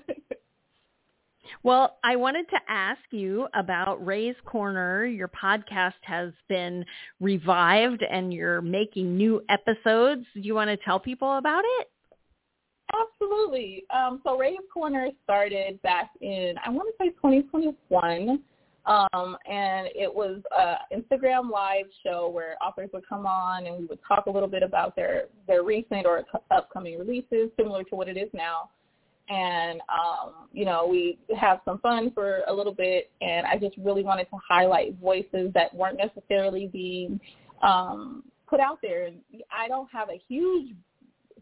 Well, 1.63 1.97
I 2.03 2.15
wanted 2.15 2.47
to 2.49 2.59
ask 2.67 3.01
you 3.09 3.47
about 3.55 4.05
Rae's 4.05 4.35
Corner. 4.45 5.05
Your 5.05 5.29
podcast 5.29 5.93
has 6.01 6.31
been 6.47 6.85
revived 7.19 8.03
and 8.03 8.31
you're 8.31 8.61
making 8.61 9.17
new 9.17 9.41
episodes. 9.49 10.25
Do 10.35 10.41
you 10.41 10.53
want 10.53 10.69
to 10.69 10.77
tell 10.77 10.99
people 10.99 11.37
about 11.37 11.63
it? 11.79 11.89
Absolutely. 12.93 13.83
Um, 13.91 14.21
so 14.23 14.37
Rae's 14.37 14.59
Corner 14.71 15.09
started 15.23 15.81
back 15.81 16.11
in, 16.21 16.53
I 16.63 16.69
want 16.69 16.87
to 16.87 17.03
say 17.03 17.09
2021. 17.13 18.39
Um, 18.87 19.35
and 19.49 19.87
it 19.95 20.13
was 20.13 20.41
a 20.55 20.75
Instagram 20.95 21.49
live 21.49 21.85
show 22.03 22.29
where 22.29 22.55
authors 22.63 22.89
would 22.93 23.07
come 23.07 23.25
on 23.25 23.65
and 23.65 23.77
we 23.79 23.85
would 23.85 23.99
talk 24.07 24.27
a 24.27 24.29
little 24.29 24.47
bit 24.47 24.61
about 24.61 24.95
their, 24.95 25.25
their 25.47 25.63
recent 25.63 26.05
or 26.05 26.23
upcoming 26.51 26.99
releases, 26.99 27.49
similar 27.57 27.83
to 27.85 27.95
what 27.95 28.07
it 28.07 28.17
is 28.17 28.29
now. 28.33 28.69
And, 29.27 29.81
um, 29.89 30.47
you 30.53 30.65
know, 30.65 30.85
we 30.87 31.17
have 31.35 31.61
some 31.65 31.79
fun 31.79 32.11
for 32.11 32.41
a 32.47 32.53
little 32.53 32.73
bit. 32.73 33.09
And 33.21 33.47
I 33.47 33.57
just 33.57 33.75
really 33.77 34.03
wanted 34.03 34.25
to 34.25 34.37
highlight 34.47 34.99
voices 34.99 35.51
that 35.55 35.73
weren't 35.73 35.97
necessarily 35.97 36.67
being 36.67 37.19
um, 37.63 38.23
put 38.47 38.59
out 38.59 38.79
there. 38.83 39.09
I 39.51 39.67
don't 39.67 39.89
have 39.91 40.09
a 40.09 40.21
huge 40.27 40.75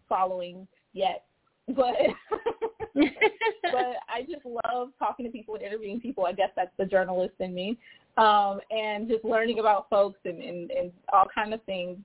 following 0.08 0.66
yet, 0.94 1.26
but 1.68 1.96
but 2.96 3.96
I 4.08 4.22
just 4.30 4.46
love 4.46 4.90
talking 5.00 5.26
to 5.26 5.32
people 5.32 5.56
and 5.56 5.64
interviewing 5.64 6.00
people. 6.00 6.26
I 6.26 6.32
guess 6.32 6.50
that's 6.56 6.72
the 6.78 6.86
journalist 6.86 7.34
in 7.40 7.54
me, 7.54 7.78
um, 8.18 8.60
and 8.72 9.08
just 9.08 9.26
learning 9.26 9.60
about 9.60 9.90
folks 9.90 10.20
and, 10.26 10.42
and, 10.42 10.72
and 10.72 10.92
all 11.12 11.26
kind 11.34 11.54
of 11.54 11.64
things 11.64 11.98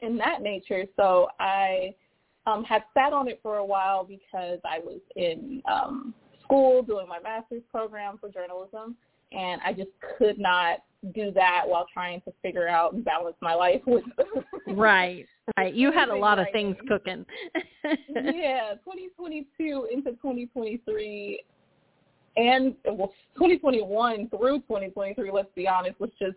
in 0.00 0.16
that 0.18 0.42
nature. 0.42 0.84
So 0.96 1.28
I 1.40 1.94
um, 2.46 2.64
had 2.64 2.82
sat 2.94 3.12
on 3.12 3.28
it 3.28 3.40
for 3.42 3.56
a 3.56 3.64
while 3.64 4.04
because 4.04 4.58
I 4.64 4.78
was 4.78 5.00
in 5.16 5.62
um, 5.70 6.14
school 6.42 6.82
doing 6.82 7.08
my 7.08 7.20
master's 7.20 7.62
program 7.70 8.18
for 8.18 8.28
journalism, 8.28 8.96
and 9.32 9.60
I 9.64 9.72
just 9.72 9.90
could 10.18 10.38
not 10.38 10.78
do 11.14 11.30
that 11.32 11.62
while 11.66 11.86
trying 11.92 12.20
to 12.22 12.32
figure 12.42 12.68
out 12.68 12.92
and 12.92 13.04
balance 13.04 13.36
my 13.40 13.54
life 13.54 13.80
with 13.86 14.04
right, 14.68 15.26
right. 15.56 15.74
You 15.74 15.92
had 15.92 16.08
a 16.08 16.16
lot 16.16 16.38
of 16.38 16.46
things 16.52 16.76
cooking. 16.88 17.24
yeah, 17.84 18.74
2022 18.84 19.88
into 19.92 20.10
2023 20.12 21.42
and 22.36 22.74
well 22.84 23.12
2021 23.34 24.28
through 24.28 24.58
2023, 24.60 25.30
let's 25.32 25.48
be 25.54 25.68
honest, 25.68 25.98
was 26.00 26.10
just 26.18 26.36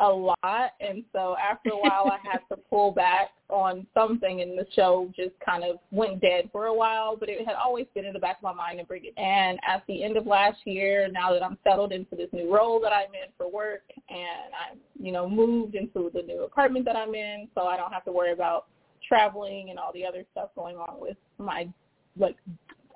a 0.00 0.08
lot. 0.08 0.72
And 0.80 1.04
so 1.12 1.36
after 1.36 1.70
a 1.70 1.76
while 1.76 2.10
I 2.10 2.18
had 2.28 2.40
to 2.50 2.56
pull 2.68 2.92
back 2.92 3.30
on 3.48 3.86
something 3.94 4.40
and 4.40 4.58
the 4.58 4.66
show 4.74 5.10
just 5.14 5.32
kind 5.44 5.62
of 5.62 5.76
went 5.90 6.20
dead 6.20 6.48
for 6.52 6.66
a 6.66 6.74
while, 6.74 7.16
but 7.16 7.28
it 7.28 7.46
had 7.46 7.54
always 7.54 7.86
been 7.94 8.04
in 8.04 8.12
the 8.12 8.18
back 8.18 8.38
of 8.38 8.42
my 8.42 8.52
mind 8.52 8.78
to 8.78 8.84
bring 8.84 9.04
it. 9.04 9.14
And 9.18 9.58
at 9.66 9.82
the 9.86 10.02
end 10.02 10.16
of 10.16 10.26
last 10.26 10.58
year, 10.64 11.08
now 11.12 11.32
that 11.32 11.42
I'm 11.42 11.58
settled 11.64 11.92
into 11.92 12.16
this 12.16 12.28
new 12.32 12.52
role 12.52 12.80
that 12.80 12.92
I'm 12.92 13.14
in 13.14 13.30
for 13.36 13.50
work 13.50 13.82
and 14.08 14.52
I'm, 14.54 14.78
you 14.98 15.12
know, 15.12 15.28
moved 15.28 15.74
into 15.74 16.10
the 16.14 16.22
new 16.22 16.44
apartment 16.44 16.84
that 16.86 16.96
I'm 16.96 17.14
in 17.14 17.48
so 17.54 17.62
I 17.62 17.76
don't 17.76 17.92
have 17.92 18.04
to 18.06 18.12
worry 18.12 18.32
about 18.32 18.66
traveling 19.06 19.70
and 19.70 19.78
all 19.78 19.92
the 19.92 20.06
other 20.06 20.24
stuff 20.32 20.50
going 20.54 20.76
on 20.76 21.00
with 21.00 21.16
my 21.38 21.68
like 22.16 22.36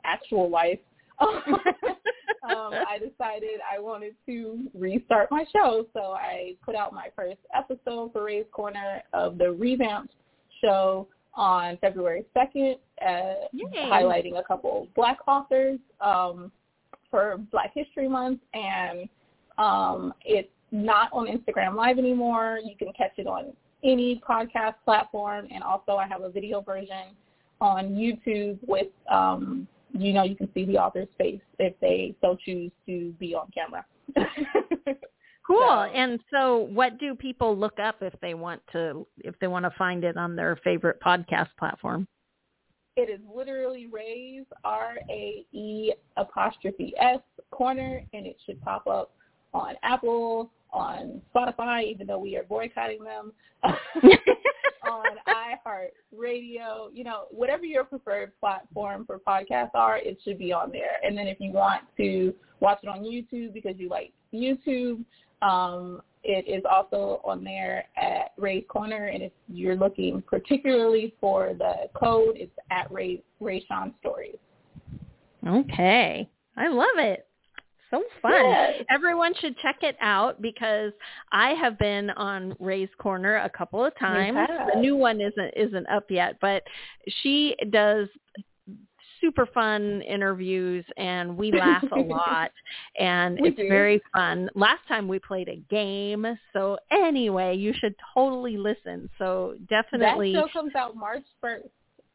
actual 0.05 0.49
life. 0.49 0.79
um, 2.49 2.73
I 2.89 2.99
decided 2.99 3.61
I 3.71 3.79
wanted 3.79 4.15
to 4.27 4.69
restart 4.75 5.31
my 5.31 5.45
show, 5.53 5.87
so 5.93 6.13
I 6.13 6.57
put 6.65 6.75
out 6.75 6.93
my 6.93 7.09
first 7.17 7.39
episode 7.55 8.13
for 8.13 8.25
Rae's 8.25 8.47
Corner 8.53 9.03
of 9.13 9.39
the 9.39 9.51
revamped 9.53 10.15
show 10.61 11.09
on 11.35 11.77
February 11.79 12.25
2nd, 12.37 12.77
uh, 13.05 13.35
highlighting 13.77 14.39
a 14.39 14.43
couple 14.43 14.89
black 14.95 15.19
authors 15.27 15.79
um, 16.01 16.53
for 17.11 17.39
Black 17.51 17.73
History 17.75 18.09
Month, 18.09 18.41
and 18.55 19.09
um, 19.59 20.15
it's 20.25 20.49
not 20.71 21.11
on 21.13 21.27
Instagram 21.27 21.75
Live 21.75 21.99
anymore. 21.99 22.59
You 22.65 22.77
can 22.77 22.93
catch 22.93 23.13
it 23.19 23.27
on 23.27 23.53
any 23.83 24.21
podcast 24.29 24.75
platform, 24.85 25.49
and 25.53 25.63
also 25.63 25.93
I 25.93 26.07
have 26.07 26.23
a 26.23 26.31
video 26.31 26.61
version 26.61 27.15
on 27.61 27.91
YouTube 27.91 28.59
with, 28.67 28.89
um, 29.11 29.67
you 29.95 30.13
know, 30.13 30.25
you 30.25 30.37
can 30.37 30.49
see 30.53 30.65
the 30.65 30.77
author's 30.77 31.09
face 31.17 31.41
if 31.59 31.79
they 31.81 32.15
so 32.21 32.37
choose 32.45 32.71
to 32.87 33.13
be 33.19 33.35
on 33.35 33.49
camera. 33.55 33.85
Cool. 35.47 35.59
So- 35.59 35.93
And 35.95 36.21
so 36.31 36.69
what 36.73 36.99
do 36.99 37.15
people 37.15 37.57
look 37.57 37.79
up 37.79 37.97
if 38.01 38.15
they 38.23 38.35
want 38.35 38.63
to 38.73 39.07
if 39.19 39.39
they 39.41 39.47
want 39.47 39.65
to 39.67 39.71
find 39.77 40.03
it 40.05 40.17
on 40.17 40.35
their 40.35 40.57
favorite 40.65 40.99
podcast 41.03 41.49
platform? 41.59 42.09
It 42.97 43.11
is 43.11 43.21
literally 43.35 43.87
Rae's 43.93 44.47
R 44.65 44.95
A 45.11 45.45
E 45.53 45.93
apostrophe 46.17 46.95
S 46.99 47.21
corner, 47.51 48.03
and 48.13 48.25
it 48.27 48.37
should 48.47 48.61
pop 48.63 48.87
up 48.87 49.13
on 49.53 49.75
Apple, 49.83 50.51
on 50.75 51.23
Spotify, 51.35 51.85
even 51.85 52.07
though 52.07 52.19
we 52.19 52.37
are 52.37 52.43
boycotting 52.43 53.03
them, 53.03 53.33
on 53.63 55.07
iHeart 55.29 55.89
Radio, 56.15 56.91
You 56.93 57.05
know, 57.05 57.25
whatever 57.31 57.65
your 57.65 57.85
preferred 57.85 58.33
platform 58.39 59.07
for 59.07 59.19
podcasts 59.19 59.75
are, 59.75 59.97
it 59.99 60.19
should 60.25 60.39
be 60.39 60.53
on 60.53 60.71
there. 60.71 60.99
And 61.03 61.17
then 61.17 61.27
if 61.27 61.39
you 61.41 61.53
want 61.53 61.83
to 61.97 62.35
watch 62.61 62.81
it 62.83 62.89
on 62.89 63.01
YouTube 63.01 63.55
because 63.55 63.75
you 63.79 63.89
like 63.89 64.13
YouTube, 64.33 65.05
um, 65.43 66.03
it 66.23 66.47
is 66.49 66.63
also 66.71 67.21
on 67.25 67.45
there 67.45 67.85
at 67.97 68.33
Rae's 68.39 68.65
Corner, 68.69 69.07
and 69.07 69.23
if 69.23 69.33
you're 69.49 69.77
looking 69.77 70.23
particularly 70.23 71.15
for 71.21 71.53
the 71.55 71.89
code, 71.95 72.37
it's 72.37 72.57
at 72.71 72.91
Ray 72.91 73.23
Rae 73.41 73.65
Shawn 73.69 73.95
Stories. 74.01 74.37
Okay. 75.47 76.29
I 76.57 76.69
love 76.69 76.97
it. 76.97 77.27
So 77.95 78.05
fun. 78.23 78.33
Yes. 78.33 78.83
Everyone 78.91 79.33
should 79.41 79.57
check 79.59 79.77
it 79.83 79.97
out 80.01 80.41
because 80.43 80.93
I 81.33 81.51
have 81.51 81.79
been 81.79 82.11
on 82.11 82.57
Rae's 82.59 82.89
Corner 82.99 83.37
a 83.37 83.51
couple 83.51 83.85
of 83.85 83.97
times. 83.99 84.37
The 84.75 84.81
new 84.81 84.97
one 84.97 85.21
isn't 85.21 85.55
isn't 85.57 85.89
up 85.89 86.11
yet, 86.11 86.37
but 86.41 86.63
she 87.23 87.55
does 87.71 88.09
super 89.21 89.47
fun 89.47 90.03
interviews 90.03 90.85
and 90.99 91.37
we 91.37 91.51
laugh 91.51 91.85
a 91.93 91.99
lot 92.01 92.51
and 92.99 93.39
We 93.41 93.49
it's 93.49 93.57
do. 93.57 93.69
very 93.69 94.03
fun. 94.13 94.51
Last 94.55 94.87
time 94.87 95.09
we 95.09 95.19
played 95.19 95.49
a 95.49 95.63
game. 95.71 96.27
So 96.53 96.77
anyway, 96.91 97.57
you 97.57 97.73
should 97.79 97.95
totally 98.13 98.57
listen. 98.59 99.09
So 99.19 99.55
definitely 99.69 100.35
That 100.35 100.43
show 100.43 100.49
comes 100.53 100.75
out 100.75 100.95
March 100.97 101.25
first. 101.41 101.69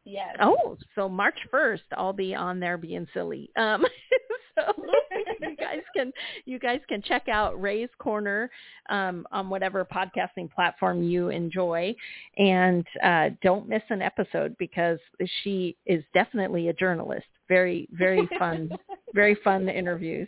Yes. 0.05 0.35
Oh, 0.41 0.77
so 0.95 1.07
March 1.07 1.37
first, 1.51 1.83
I'll 1.95 2.13
be 2.13 2.33
on 2.33 2.59
there 2.59 2.77
being 2.77 3.07
silly. 3.13 3.49
Um, 3.55 3.85
so 4.55 4.73
you 5.41 5.55
guys 5.55 5.81
can 5.95 6.11
you 6.45 6.59
guys 6.59 6.79
can 6.87 7.01
check 7.01 7.27
out 7.27 7.59
Rae's 7.61 7.89
Corner 7.99 8.49
um, 8.89 9.27
on 9.31 9.49
whatever 9.49 9.85
podcasting 9.85 10.51
platform 10.51 11.03
you 11.03 11.29
enjoy, 11.29 11.95
and 12.37 12.85
uh, 13.03 13.29
don't 13.43 13.67
miss 13.67 13.83
an 13.89 14.01
episode 14.01 14.55
because 14.57 14.99
she 15.43 15.75
is 15.85 16.03
definitely 16.13 16.69
a 16.69 16.73
journalist. 16.73 17.27
Very 17.47 17.87
very 17.91 18.27
fun, 18.37 18.69
very 19.13 19.35
fun 19.43 19.69
interviews. 19.69 20.27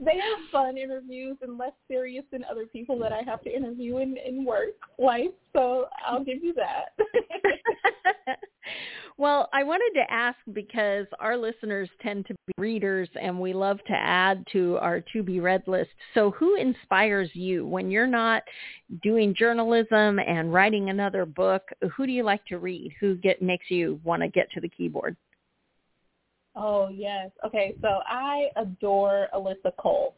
They 0.00 0.12
are 0.18 0.50
fun 0.50 0.76
interviews 0.76 1.36
and 1.42 1.58
less 1.58 1.72
serious 1.88 2.24
than 2.32 2.44
other 2.50 2.66
people 2.66 2.98
that 3.00 3.12
I 3.12 3.22
have 3.22 3.42
to 3.42 3.54
interview 3.54 3.98
in, 3.98 4.16
in 4.16 4.44
work 4.44 4.70
life. 4.98 5.30
So 5.52 5.86
I'll 6.06 6.24
give 6.24 6.42
you 6.42 6.54
that. 6.54 8.36
Well, 9.20 9.50
I 9.52 9.64
wanted 9.64 10.00
to 10.00 10.10
ask 10.10 10.38
because 10.54 11.06
our 11.18 11.36
listeners 11.36 11.90
tend 12.00 12.24
to 12.26 12.34
be 12.46 12.54
readers 12.56 13.06
and 13.20 13.38
we 13.38 13.52
love 13.52 13.78
to 13.86 13.92
add 13.92 14.42
to 14.52 14.78
our 14.78 15.02
to 15.12 15.22
be 15.22 15.40
read 15.40 15.62
list. 15.66 15.90
So 16.14 16.30
who 16.30 16.56
inspires 16.56 17.28
you 17.34 17.66
when 17.66 17.90
you're 17.90 18.06
not 18.06 18.44
doing 19.02 19.34
journalism 19.38 20.18
and 20.20 20.54
writing 20.54 20.88
another 20.88 21.26
book? 21.26 21.64
Who 21.94 22.06
do 22.06 22.12
you 22.12 22.22
like 22.22 22.46
to 22.46 22.56
read? 22.56 22.94
Who 22.98 23.14
get 23.16 23.42
makes 23.42 23.70
you 23.70 24.00
want 24.04 24.22
to 24.22 24.28
get 24.28 24.50
to 24.52 24.60
the 24.62 24.70
keyboard? 24.70 25.18
Oh, 26.56 26.88
yes. 26.88 27.30
Okay, 27.46 27.74
so 27.80 28.00
I 28.08 28.48
adore 28.56 29.28
Alyssa 29.34 29.74
Cole. 29.78 30.14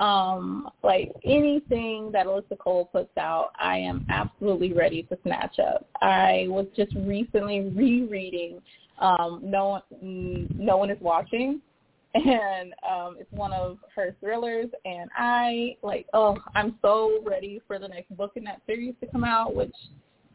Um, 0.00 0.70
like 0.84 1.10
anything 1.24 2.10
that 2.12 2.26
Alyssa 2.26 2.56
Cole 2.58 2.88
puts 2.92 3.16
out, 3.18 3.50
I 3.58 3.78
am 3.78 4.06
absolutely 4.08 4.72
ready 4.72 5.02
to 5.04 5.18
snatch 5.24 5.58
up. 5.58 5.86
I 6.00 6.46
was 6.48 6.66
just 6.76 6.94
recently 6.94 7.60
rereading 7.74 8.60
um, 9.00 9.40
No 9.42 9.82
One 9.90 10.48
No 10.54 10.76
One 10.76 10.90
Is 10.90 10.98
Watching, 11.00 11.60
and 12.14 12.74
um, 12.88 13.16
it's 13.18 13.30
one 13.32 13.52
of 13.52 13.78
her 13.94 14.14
thrillers. 14.20 14.68
And 14.84 15.10
I 15.16 15.76
like, 15.82 16.06
oh, 16.14 16.38
I'm 16.54 16.76
so 16.80 17.18
ready 17.24 17.60
for 17.66 17.80
the 17.80 17.88
next 17.88 18.16
book 18.16 18.32
in 18.36 18.44
that 18.44 18.62
series 18.66 18.94
to 19.00 19.06
come 19.08 19.24
out, 19.24 19.54
which 19.54 19.74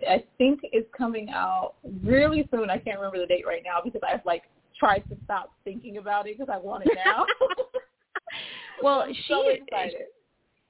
I 0.08 0.26
think 0.38 0.60
is 0.74 0.84
coming 0.96 1.30
out 1.30 1.76
really 2.04 2.48
soon. 2.52 2.70
I 2.70 2.78
can't 2.78 3.00
remember 3.00 3.20
the 3.20 3.28
date 3.28 3.46
right 3.48 3.64
now 3.64 3.80
because 3.82 4.02
I've 4.06 4.26
like 4.26 4.44
tried 4.84 5.08
to 5.10 5.16
stop 5.24 5.54
thinking 5.64 5.98
about 5.98 6.28
it 6.28 6.38
because 6.38 6.54
I 6.54 6.58
want 6.58 6.84
it 6.84 6.90
now. 7.06 7.26
well, 8.84 9.06
she 9.28 9.34
so 9.34 9.48
excited. 9.50 10.02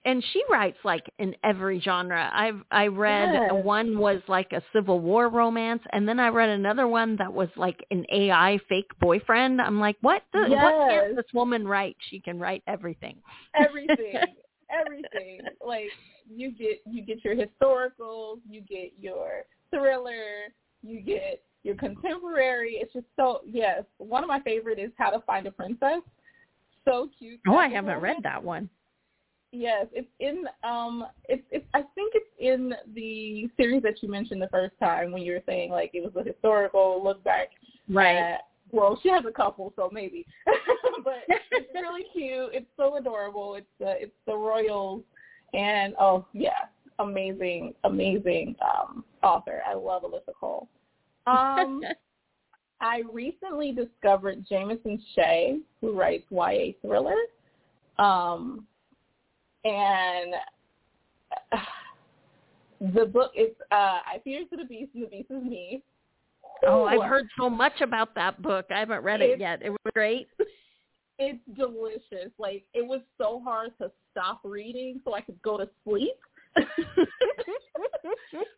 and 0.05 0.23
she 0.33 0.43
writes 0.49 0.77
like 0.83 1.05
in 1.17 1.35
every 1.43 1.79
genre. 1.79 2.29
I've 2.33 2.61
I 2.71 2.87
read 2.87 3.29
Yes. 3.33 3.51
one 3.63 3.97
was 3.97 4.21
like 4.27 4.51
a 4.51 4.61
Civil 4.73 4.99
War 4.99 5.29
romance, 5.29 5.81
and 5.91 6.07
then 6.07 6.19
I 6.19 6.27
read 6.27 6.49
another 6.49 6.87
one 6.87 7.15
that 7.17 7.31
was 7.33 7.49
like 7.55 7.85
an 7.91 8.05
AI 8.11 8.59
fake 8.69 8.91
boyfriend. 8.99 9.61
I'm 9.61 9.79
like, 9.79 9.97
what? 10.01 10.23
The, 10.33 10.49
What 10.49 10.89
can't 10.89 11.15
this 11.15 11.25
woman 11.33 11.67
write? 11.67 11.95
She 12.09 12.19
can 12.19 12.39
write 12.39 12.63
everything. 12.67 13.17
everything, 13.55 14.35
everything. 14.69 15.41
Like 15.65 15.89
you 16.29 16.51
get 16.51 16.81
you 16.85 17.01
get 17.03 17.23
your 17.23 17.35
historicals, 17.35 18.39
you 18.49 18.61
get 18.61 18.91
your 18.99 19.43
thriller, 19.71 20.51
you 20.83 21.01
get 21.01 21.41
your 21.63 21.75
contemporary. 21.75 22.77
It's 22.81 22.93
just 22.93 23.05
so 23.15 23.41
yes. 23.45 23.83
One 23.97 24.23
of 24.23 24.27
my 24.27 24.39
favorite 24.41 24.79
is 24.79 24.91
How 24.97 25.09
to 25.09 25.19
Find 25.21 25.47
a 25.47 25.51
Princess. 25.51 26.01
So 26.85 27.09
cute. 27.17 27.39
Oh, 27.47 27.55
I 27.55 27.69
haven't 27.69 28.01
read 28.01 28.17
that 28.23 28.43
one. 28.43 28.69
Yes, 29.51 29.85
it's 29.93 30.07
in 30.19 30.45
um 30.63 31.05
it's 31.29 31.43
it's 31.51 31.65
I 31.73 31.81
think 31.95 32.13
it's 32.15 32.25
in 32.39 32.73
the 32.93 33.47
series 33.55 33.83
that 33.83 34.01
you 34.01 34.09
mentioned 34.09 34.41
the 34.41 34.49
first 34.49 34.73
time 34.79 35.11
when 35.11 35.21
you 35.21 35.33
were 35.33 35.43
saying 35.45 35.69
like 35.69 35.91
it 35.93 36.03
was 36.03 36.13
a 36.15 36.27
historical 36.27 37.01
look 37.03 37.23
back 37.23 37.49
at 37.95 38.41
well, 38.71 38.99
she 39.03 39.09
has 39.09 39.23
a 39.27 39.31
couple, 39.31 39.71
so 39.75 39.89
maybe. 39.93 40.25
but 41.03 41.23
it's 41.27 41.69
really 41.75 42.05
cute. 42.11 42.49
It's 42.53 42.65
so 42.75 42.97
adorable. 42.97 43.53
It's 43.55 43.67
the 43.79 44.01
it's 44.01 44.15
the 44.25 44.35
Royals 44.35 45.03
and 45.53 45.93
oh 45.99 46.25
yeah, 46.33 46.49
amazing, 46.99 47.75
amazing 47.83 48.55
um 48.61 49.05
author. 49.21 49.61
I 49.69 49.75
love 49.75 50.01
Alyssa 50.01 50.33
Cole. 50.39 50.67
Um 51.27 51.81
I 52.83 53.01
recently 53.13 53.71
discovered 53.71 54.45
Jamison 54.47 55.01
Shea, 55.15 55.59
who 55.79 55.97
writes 55.97 56.25
YA 56.29 56.73
thriller. 56.81 57.15
Um, 57.97 58.67
and 59.63 60.33
the 62.93 63.05
book 63.05 63.31
is 63.37 63.55
uh, 63.71 63.99
I 64.05 64.19
Feed 64.25 64.39
Her 64.39 64.57
to 64.57 64.63
the 64.63 64.67
Beast 64.67 64.91
and 64.95 65.03
the 65.03 65.07
Beast 65.07 65.31
is 65.31 65.43
Me. 65.43 65.81
oh, 66.67 66.83
I've 66.83 67.09
heard 67.09 67.27
so 67.39 67.49
much 67.49 67.79
about 67.79 68.13
that 68.15 68.41
book. 68.41 68.65
I 68.69 68.79
haven't 68.79 69.03
read 69.03 69.21
it 69.21 69.39
yet. 69.39 69.61
It 69.63 69.69
was 69.69 69.79
great. 69.93 70.27
It's 71.19 71.39
delicious. 71.55 72.31
Like 72.39 72.63
it 72.73 72.81
was 72.81 72.99
so 73.19 73.39
hard 73.45 73.69
to 73.79 73.91
stop 74.11 74.41
reading 74.43 74.99
so 75.05 75.13
I 75.13 75.21
could 75.21 75.39
go 75.43 75.57
to 75.57 75.69
sleep. 75.83 76.17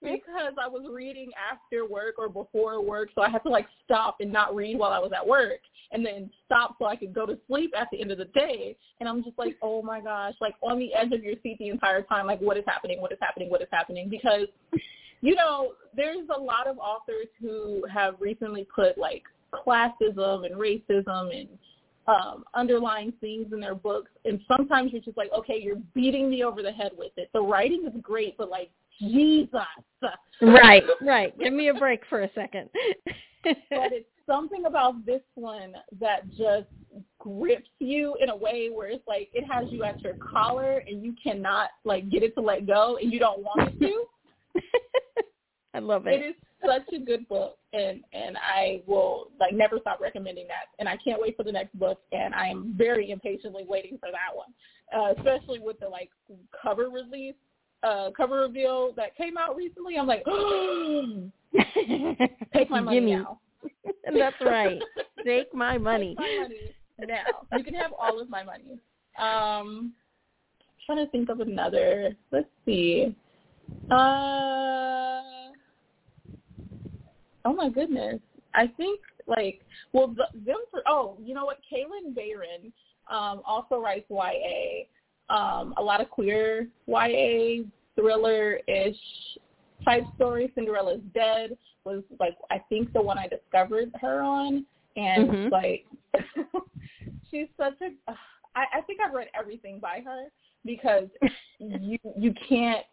Because 0.02 0.54
I 0.62 0.68
was 0.68 0.86
reading 0.92 1.32
after 1.52 1.86
work 1.86 2.16
or 2.18 2.30
before 2.30 2.82
work, 2.82 3.10
so 3.16 3.22
I 3.22 3.30
had 3.30 3.44
to 3.44 3.50
like 3.50 3.68
stop 3.84 4.18
and 4.20 4.32
not 4.32 4.56
read 4.56 4.78
while 4.78 4.92
I 4.92 5.00
was 5.00 5.12
at 5.16 5.26
work, 5.26 5.60
and 5.92 6.06
then 6.06 6.30
stop 6.46 6.76
so 6.80 6.86
I 6.86 6.96
could 6.96 7.14
go 7.14 7.26
to 7.26 7.38
sleep 7.48 7.74
at 7.78 7.88
the 7.92 8.02
end 8.02 8.12
of 8.12 8.18
the 8.18 8.26
day. 8.26 8.76
And 9.00 9.10
I'm 9.10 9.24
just 9.24 9.38
like, 9.38 9.58
oh 9.62 9.82
my 9.82 10.02
gosh, 10.02 10.34
like 10.42 10.56
on 10.62 10.80
the 10.80 10.94
edge 10.94 11.12
of 11.12 11.24
your 11.24 11.36
seat 11.44 11.58
the 11.60 11.70
entire 11.70 12.02
time, 12.04 12.28
like 12.28 12.40
what 12.40 12.58
is 12.58 12.64
happening? 12.68 13.02
What 13.02 13.12
is 13.12 13.20
happening? 13.22 13.50
What 13.50 13.62
is 13.62 13.68
happening? 13.72 14.10
Because 14.10 14.48
you 15.22 15.36
know, 15.36 15.74
there's 15.96 16.28
a 16.36 16.40
lot 16.40 16.68
of 16.68 16.78
authors 16.78 17.28
who 17.42 17.84
have 17.92 18.16
recently 18.20 18.68
put 18.76 18.98
like 18.98 19.24
classism 19.54 20.46
and 20.46 20.56
racism 20.56 21.38
and 21.38 21.48
um, 22.08 22.44
underlying 22.54 23.14
themes 23.22 23.54
in 23.54 23.60
their 23.60 23.76
books, 23.76 24.12
and 24.26 24.40
sometimes 24.48 24.92
you're 24.92 25.02
just 25.02 25.18
like, 25.18 25.32
okay, 25.38 25.60
you're 25.62 25.82
beating 25.94 26.30
me 26.30 26.44
over 26.44 26.62
the 26.62 26.72
head 26.72 26.92
with 26.98 27.12
it. 27.18 27.30
The 27.34 27.42
writing 27.42 27.86
is 27.86 27.94
great, 28.02 28.38
but 28.38 28.50
like, 28.50 28.72
Jesus. 29.00 29.60
right, 30.42 30.84
right. 31.02 31.38
Give 31.38 31.54
me 31.54 31.70
a 31.70 31.74
break 31.74 32.02
for 32.10 32.24
a 32.24 32.30
second. 32.34 32.70
but 33.44 33.92
it's 33.92 34.08
something 34.26 34.66
about 34.66 35.06
this 35.06 35.22
one 35.36 35.74
that 36.00 36.28
just 36.30 36.68
grips 37.20 37.70
you 37.80 38.16
in 38.22 38.30
a 38.30 38.36
way 38.36 38.70
where 38.74 38.88
it's 38.88 39.06
like 39.08 39.30
it 39.34 39.46
has 39.50 39.66
you 39.72 39.84
at 39.84 40.02
your 40.04 40.16
collar 40.16 40.84
and 40.88 41.04
you 41.04 41.14
cannot 41.22 41.70
like 41.84 42.10
get 42.10 42.24
it 42.24 42.34
to 42.36 42.42
let 42.42 42.66
go 42.66 42.98
and 43.02 43.12
you 43.12 43.20
don't 43.20 43.42
want 43.42 43.70
it 43.70 43.80
to. 43.80 44.62
I 45.74 45.80
love 45.80 46.08
it 46.08 46.22
it. 46.22 46.26
is 46.30 46.36
such 46.66 46.88
a 46.94 47.00
good 47.00 47.28
book 47.28 47.58
and 47.74 48.02
and 48.14 48.38
I 48.38 48.82
will 48.88 49.32
like 49.40 49.54
never 49.54 49.80
stop 49.80 50.00
recommending 50.00 50.48
that 50.48 50.68
and 50.80 50.88
I 50.88 50.98
can't 50.98 51.22
wait 51.22 51.36
for 51.38 51.44
the 51.44 51.52
next 51.52 51.78
book 51.78 52.00
and 52.12 52.34
I 52.34 52.48
am 52.48 52.74
very 52.78 53.12
impatiently 53.12 53.66
waiting 53.68 53.98
for 54.00 54.10
that 54.12 54.36
one. 54.36 54.48
Uh, 54.94 55.14
especially 55.18 55.60
with 55.60 55.80
the 55.80 55.88
like 55.88 56.10
cover 56.62 56.90
release 56.90 57.36
uh 57.84 58.10
cover 58.16 58.42
reveal 58.42 58.94
that 58.96 59.16
came 59.16 59.38
out 59.38 59.56
recently. 59.56 59.98
I'm 59.98 60.08
like 60.08 60.24
take 62.54 62.70
my 62.70 62.82
money 62.82 63.00
Gimme. 63.00 63.16
now. 63.16 63.40
That's 64.18 64.36
right. 64.42 64.80
Take 65.26 65.54
my 65.54 65.78
money. 65.92 66.16
Take 66.18 66.18
my 66.18 66.38
money 66.44 66.76
now. 67.08 67.24
You 67.58 67.64
can 67.64 67.74
have 67.76 67.94
all 67.98 68.22
of 68.22 68.30
my 68.30 68.44
money. 68.44 68.78
Um 69.20 69.94
trying 70.86 71.04
to 71.04 71.12
think 71.12 71.30
of 71.30 71.40
another. 71.40 72.16
Let's 72.32 72.48
see. 72.66 73.16
Uh 73.92 75.22
Oh 77.46 77.54
my 77.54 77.70
goodness. 77.70 78.20
I 78.54 78.68
think 78.76 79.00
like 79.28 79.62
well 79.94 80.08
the, 80.08 80.26
them 80.46 80.58
for 80.72 80.82
oh, 80.88 81.18
you 81.22 81.34
know 81.34 81.46
what? 81.46 81.60
Kalynn 81.72 82.16
Bayron 82.16 82.72
um 83.10 83.42
also 83.46 83.80
writes 83.80 84.06
YA. 84.10 84.86
Um 85.30 85.74
a 85.78 85.82
lot 85.82 86.02
of 86.02 86.10
queer 86.10 86.68
YA 86.88 87.64
thriller 87.96 88.60
ish 88.68 88.98
type 89.84 90.04
story. 90.16 90.52
Cinderella's 90.56 91.02
Dead 91.14 91.58
was 91.86 92.04
like 92.20 92.36
I 92.52 92.60
think 92.70 92.92
the 92.94 93.02
one 93.02 93.18
I 93.18 93.28
discovered 93.28 93.92
her 94.02 94.22
on 94.22 94.66
and 94.96 95.30
Mhm. 95.30 95.52
like 95.52 95.86
she's 97.30 97.48
such 97.58 97.80
a 97.82 98.12
I, 98.56 98.66
I 98.76 98.82
think 98.82 99.00
I've 99.06 99.14
read 99.14 99.28
everything 99.38 99.80
by 99.80 100.02
her 100.06 100.26
because 100.64 101.08
you 101.60 101.98
you 102.18 102.34
can't 102.48 102.86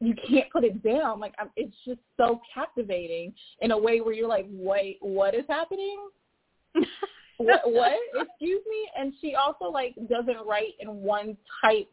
you 0.00 0.14
can't 0.28 0.50
put 0.50 0.64
it 0.64 0.82
down. 0.82 1.20
Like 1.20 1.34
I'm, 1.38 1.50
it's 1.56 1.74
just 1.84 2.00
so 2.16 2.40
captivating 2.54 3.32
in 3.60 3.72
a 3.72 3.78
way 3.78 4.00
where 4.00 4.14
you're 4.14 4.28
like, 4.28 4.46
wait, 4.50 4.98
what 5.00 5.34
is 5.34 5.44
happening? 5.48 6.08
what? 7.38 7.60
What? 7.64 7.92
Excuse 8.14 8.62
me. 8.68 8.88
And 8.96 9.12
she 9.20 9.34
also 9.34 9.66
like 9.66 9.94
doesn't 10.08 10.46
write 10.46 10.74
in 10.80 10.88
one 10.88 11.36
type 11.62 11.88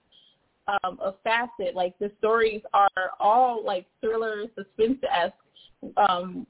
um, 0.67 0.99
of 0.99 1.15
facet. 1.23 1.75
Like 1.75 1.97
the 1.99 2.11
stories 2.19 2.61
are 2.73 2.89
all 3.19 3.63
like 3.65 3.85
thriller, 4.01 4.43
suspense 4.55 4.99
esque. 5.11 5.33
Um, 5.97 6.45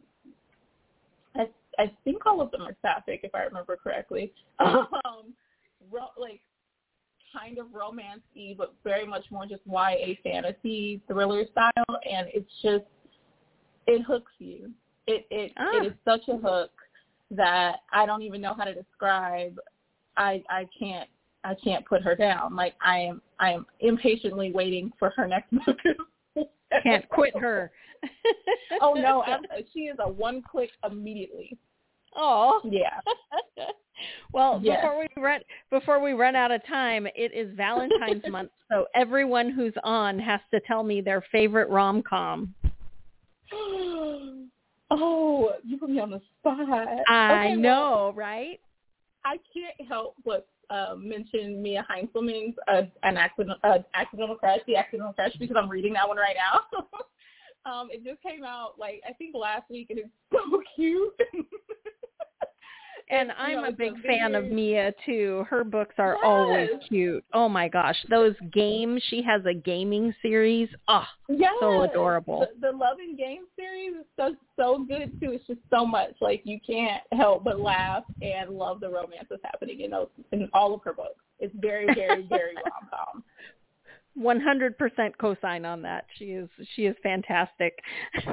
I 1.36 1.48
I 1.78 1.92
think 2.04 2.26
all 2.26 2.42
of 2.42 2.52
them 2.52 2.62
are 2.62 2.76
sapphic, 2.82 3.22
if 3.24 3.34
I 3.36 3.44
remember 3.44 3.78
correctly. 3.78 4.34
Um, 4.60 5.34
like 6.20 6.42
kind 7.38 7.58
of 7.58 7.68
romance-y, 7.74 8.56
but 8.58 8.74
very 8.84 9.06
much 9.06 9.26
more 9.32 9.46
just 9.46 9.62
YA 9.66 10.14
fantasy 10.24 11.02
thriller 11.08 11.46
style, 11.52 12.00
and 12.10 12.28
it's 12.34 12.52
just 12.62 12.86
it 13.88 14.02
hooks 14.04 14.32
you. 14.40 14.72
It 15.08 15.26
it 15.30 15.52
Ah. 15.58 15.78
it 15.78 15.88
is 15.88 15.94
such 16.04 16.28
a 16.28 16.38
hook 16.38 16.72
that 17.32 17.78
I 17.92 18.06
don't 18.06 18.22
even 18.22 18.42
know 18.42 18.54
how 18.54 18.64
to 18.64 18.74
describe. 18.74 19.58
I 20.18 20.44
I 20.50 20.68
can't 20.78 21.10
I 21.44 21.56
can't 21.64 21.86
put 21.86 22.02
her 22.02 22.16
down. 22.16 22.56
Like 22.56 22.76
I 22.82 23.00
am 23.00 23.22
I 23.40 23.52
am 23.52 23.66
impatiently 23.80 24.52
waiting 24.52 24.92
for 24.98 25.12
her 25.16 25.28
next 25.28 25.52
book. 25.66 25.78
Can't 26.84 27.08
quit 27.10 27.38
her. 27.38 27.72
oh 28.82 28.94
no, 28.94 29.24
I'm, 29.28 29.44
she 29.74 29.82
is 29.82 29.98
a 30.00 30.10
one 30.10 30.42
click 30.42 30.72
immediately. 30.90 31.58
Oh. 32.16 32.62
Yeah. 32.64 33.00
well, 34.34 34.60
Yes. 34.64 34.82
before 34.82 35.00
we 35.00 35.22
run 35.22 35.42
before 35.70 36.02
we 36.02 36.14
run 36.14 36.36
out 36.36 36.52
of 36.52 36.66
time, 36.68 37.08
it 37.16 37.34
is 37.34 37.56
Valentine's 37.56 38.24
month, 38.30 38.52
so 38.72 38.86
everyone 38.96 39.50
who's 39.52 39.74
on 39.84 40.20
has 40.20 40.40
to 40.54 40.60
tell 40.68 40.84
me 40.84 41.02
their 41.02 41.24
favorite 41.32 41.70
rom 41.70 42.02
com. 42.02 42.54
Oh, 44.92 45.54
you 45.66 45.78
put 45.80 45.90
me 45.90 46.00
on 46.00 46.12
the 46.12 46.22
spot. 46.40 46.60
I 47.10 47.48
okay, 47.48 47.56
know, 47.56 47.70
well, 47.72 48.14
right? 48.14 48.60
I 49.26 49.38
can't 49.52 49.90
help 49.90 50.16
but 50.24 50.48
uh, 50.70 50.94
mention 50.96 51.62
Mia 51.62 51.86
Heintzelman's 51.90 52.56
uh, 52.68 52.84
an 53.04 53.18
accidental, 53.18 53.58
uh, 53.64 53.80
accidental 53.96 54.36
crush, 54.36 54.60
the 54.68 54.76
accidental 54.76 55.14
crush, 55.14 55.34
because 55.40 55.56
I'm 55.60 55.70
reading 55.70 55.94
that 55.94 56.08
one 56.08 56.18
right 56.18 56.36
now. 56.36 56.80
um, 57.72 57.90
it 57.92 58.04
just 58.04 58.22
came 58.22 58.44
out 58.44 58.74
like 58.78 59.02
I 59.10 59.14
think 59.14 59.34
last 59.36 59.70
week, 59.72 59.88
and 59.90 60.00
it's 60.00 60.10
so 60.32 60.62
cute. 60.76 61.14
And 63.10 63.32
I'm 63.38 63.62
know, 63.62 63.68
a 63.68 63.72
big 63.72 63.94
fan 64.04 64.34
of 64.34 64.46
Mia 64.46 64.92
too. 65.06 65.46
Her 65.48 65.64
books 65.64 65.94
are 66.00 66.18
always 66.24 66.70
cute. 66.90 67.24
Oh 67.34 67.48
my 67.48 67.68
gosh, 67.68 67.96
those 68.10 68.34
games. 68.52 69.04
She 69.10 69.22
has 69.22 69.46
a 69.46 69.54
gaming 69.54 70.12
series. 70.24 70.70
Oh, 70.88 71.04
Yes. 71.30 71.54
so 71.60 71.84
adorable. 71.84 72.48
The, 72.60 72.72
the 72.72 72.76
Love 72.76 72.98
and 73.00 73.16
Game 73.16 73.44
series 73.56 73.92
is 73.92 74.06
so 74.18 74.36
so 74.56 74.84
good 74.88 75.20
too. 75.22 75.34
It's 75.34 75.46
just 75.46 75.60
so 75.70 75.86
much 75.86 76.16
like 76.20 76.42
you 76.46 76.60
can't 76.66 77.04
help 77.12 77.44
but 77.44 77.60
laugh 77.60 78.04
and 78.24 78.50
love 78.50 78.80
the 78.80 78.90
romance 78.90 79.28
that's 79.30 79.44
happening 79.44 79.82
in 79.82 79.92
those 79.92 80.08
in 80.32 80.50
all 80.54 80.74
of 80.74 80.82
her 80.84 80.94
books. 80.94 81.22
It's 81.40 81.54
very 81.60 81.86
very 81.94 82.24
very 82.28 82.56
rom 82.56 82.90
com. 82.90 83.24
100% 84.18 84.78
cosign 85.22 85.66
on 85.66 85.82
that. 85.82 86.06
She 86.18 86.26
is 86.26 86.50
she 86.76 86.86
is 86.86 86.96
fantastic. 87.04 87.78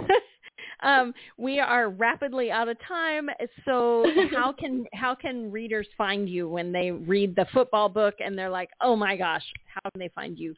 um, 0.83 1.15
we 1.37 1.61
are 1.61 1.89
rapidly 1.91 2.51
out 2.51 2.69
of 2.69 2.77
time. 2.87 3.29
So 3.65 4.07
how 4.33 4.53
can 4.53 4.85
how 4.93 5.15
can 5.15 5.51
readers 5.51 5.87
find 5.97 6.29
you 6.29 6.49
when 6.49 6.73
they 6.73 6.91
read 6.91 7.35
the 7.37 7.47
football 7.53 7.89
book 7.89 8.15
and 8.25 8.37
they're 8.37 8.51
like, 8.51 8.71
oh 8.81 8.97
my 8.97 9.17
gosh, 9.17 9.45
how 9.67 9.91
can 9.91 9.99
they 10.01 10.11
find 10.15 10.39
you? 10.39 10.55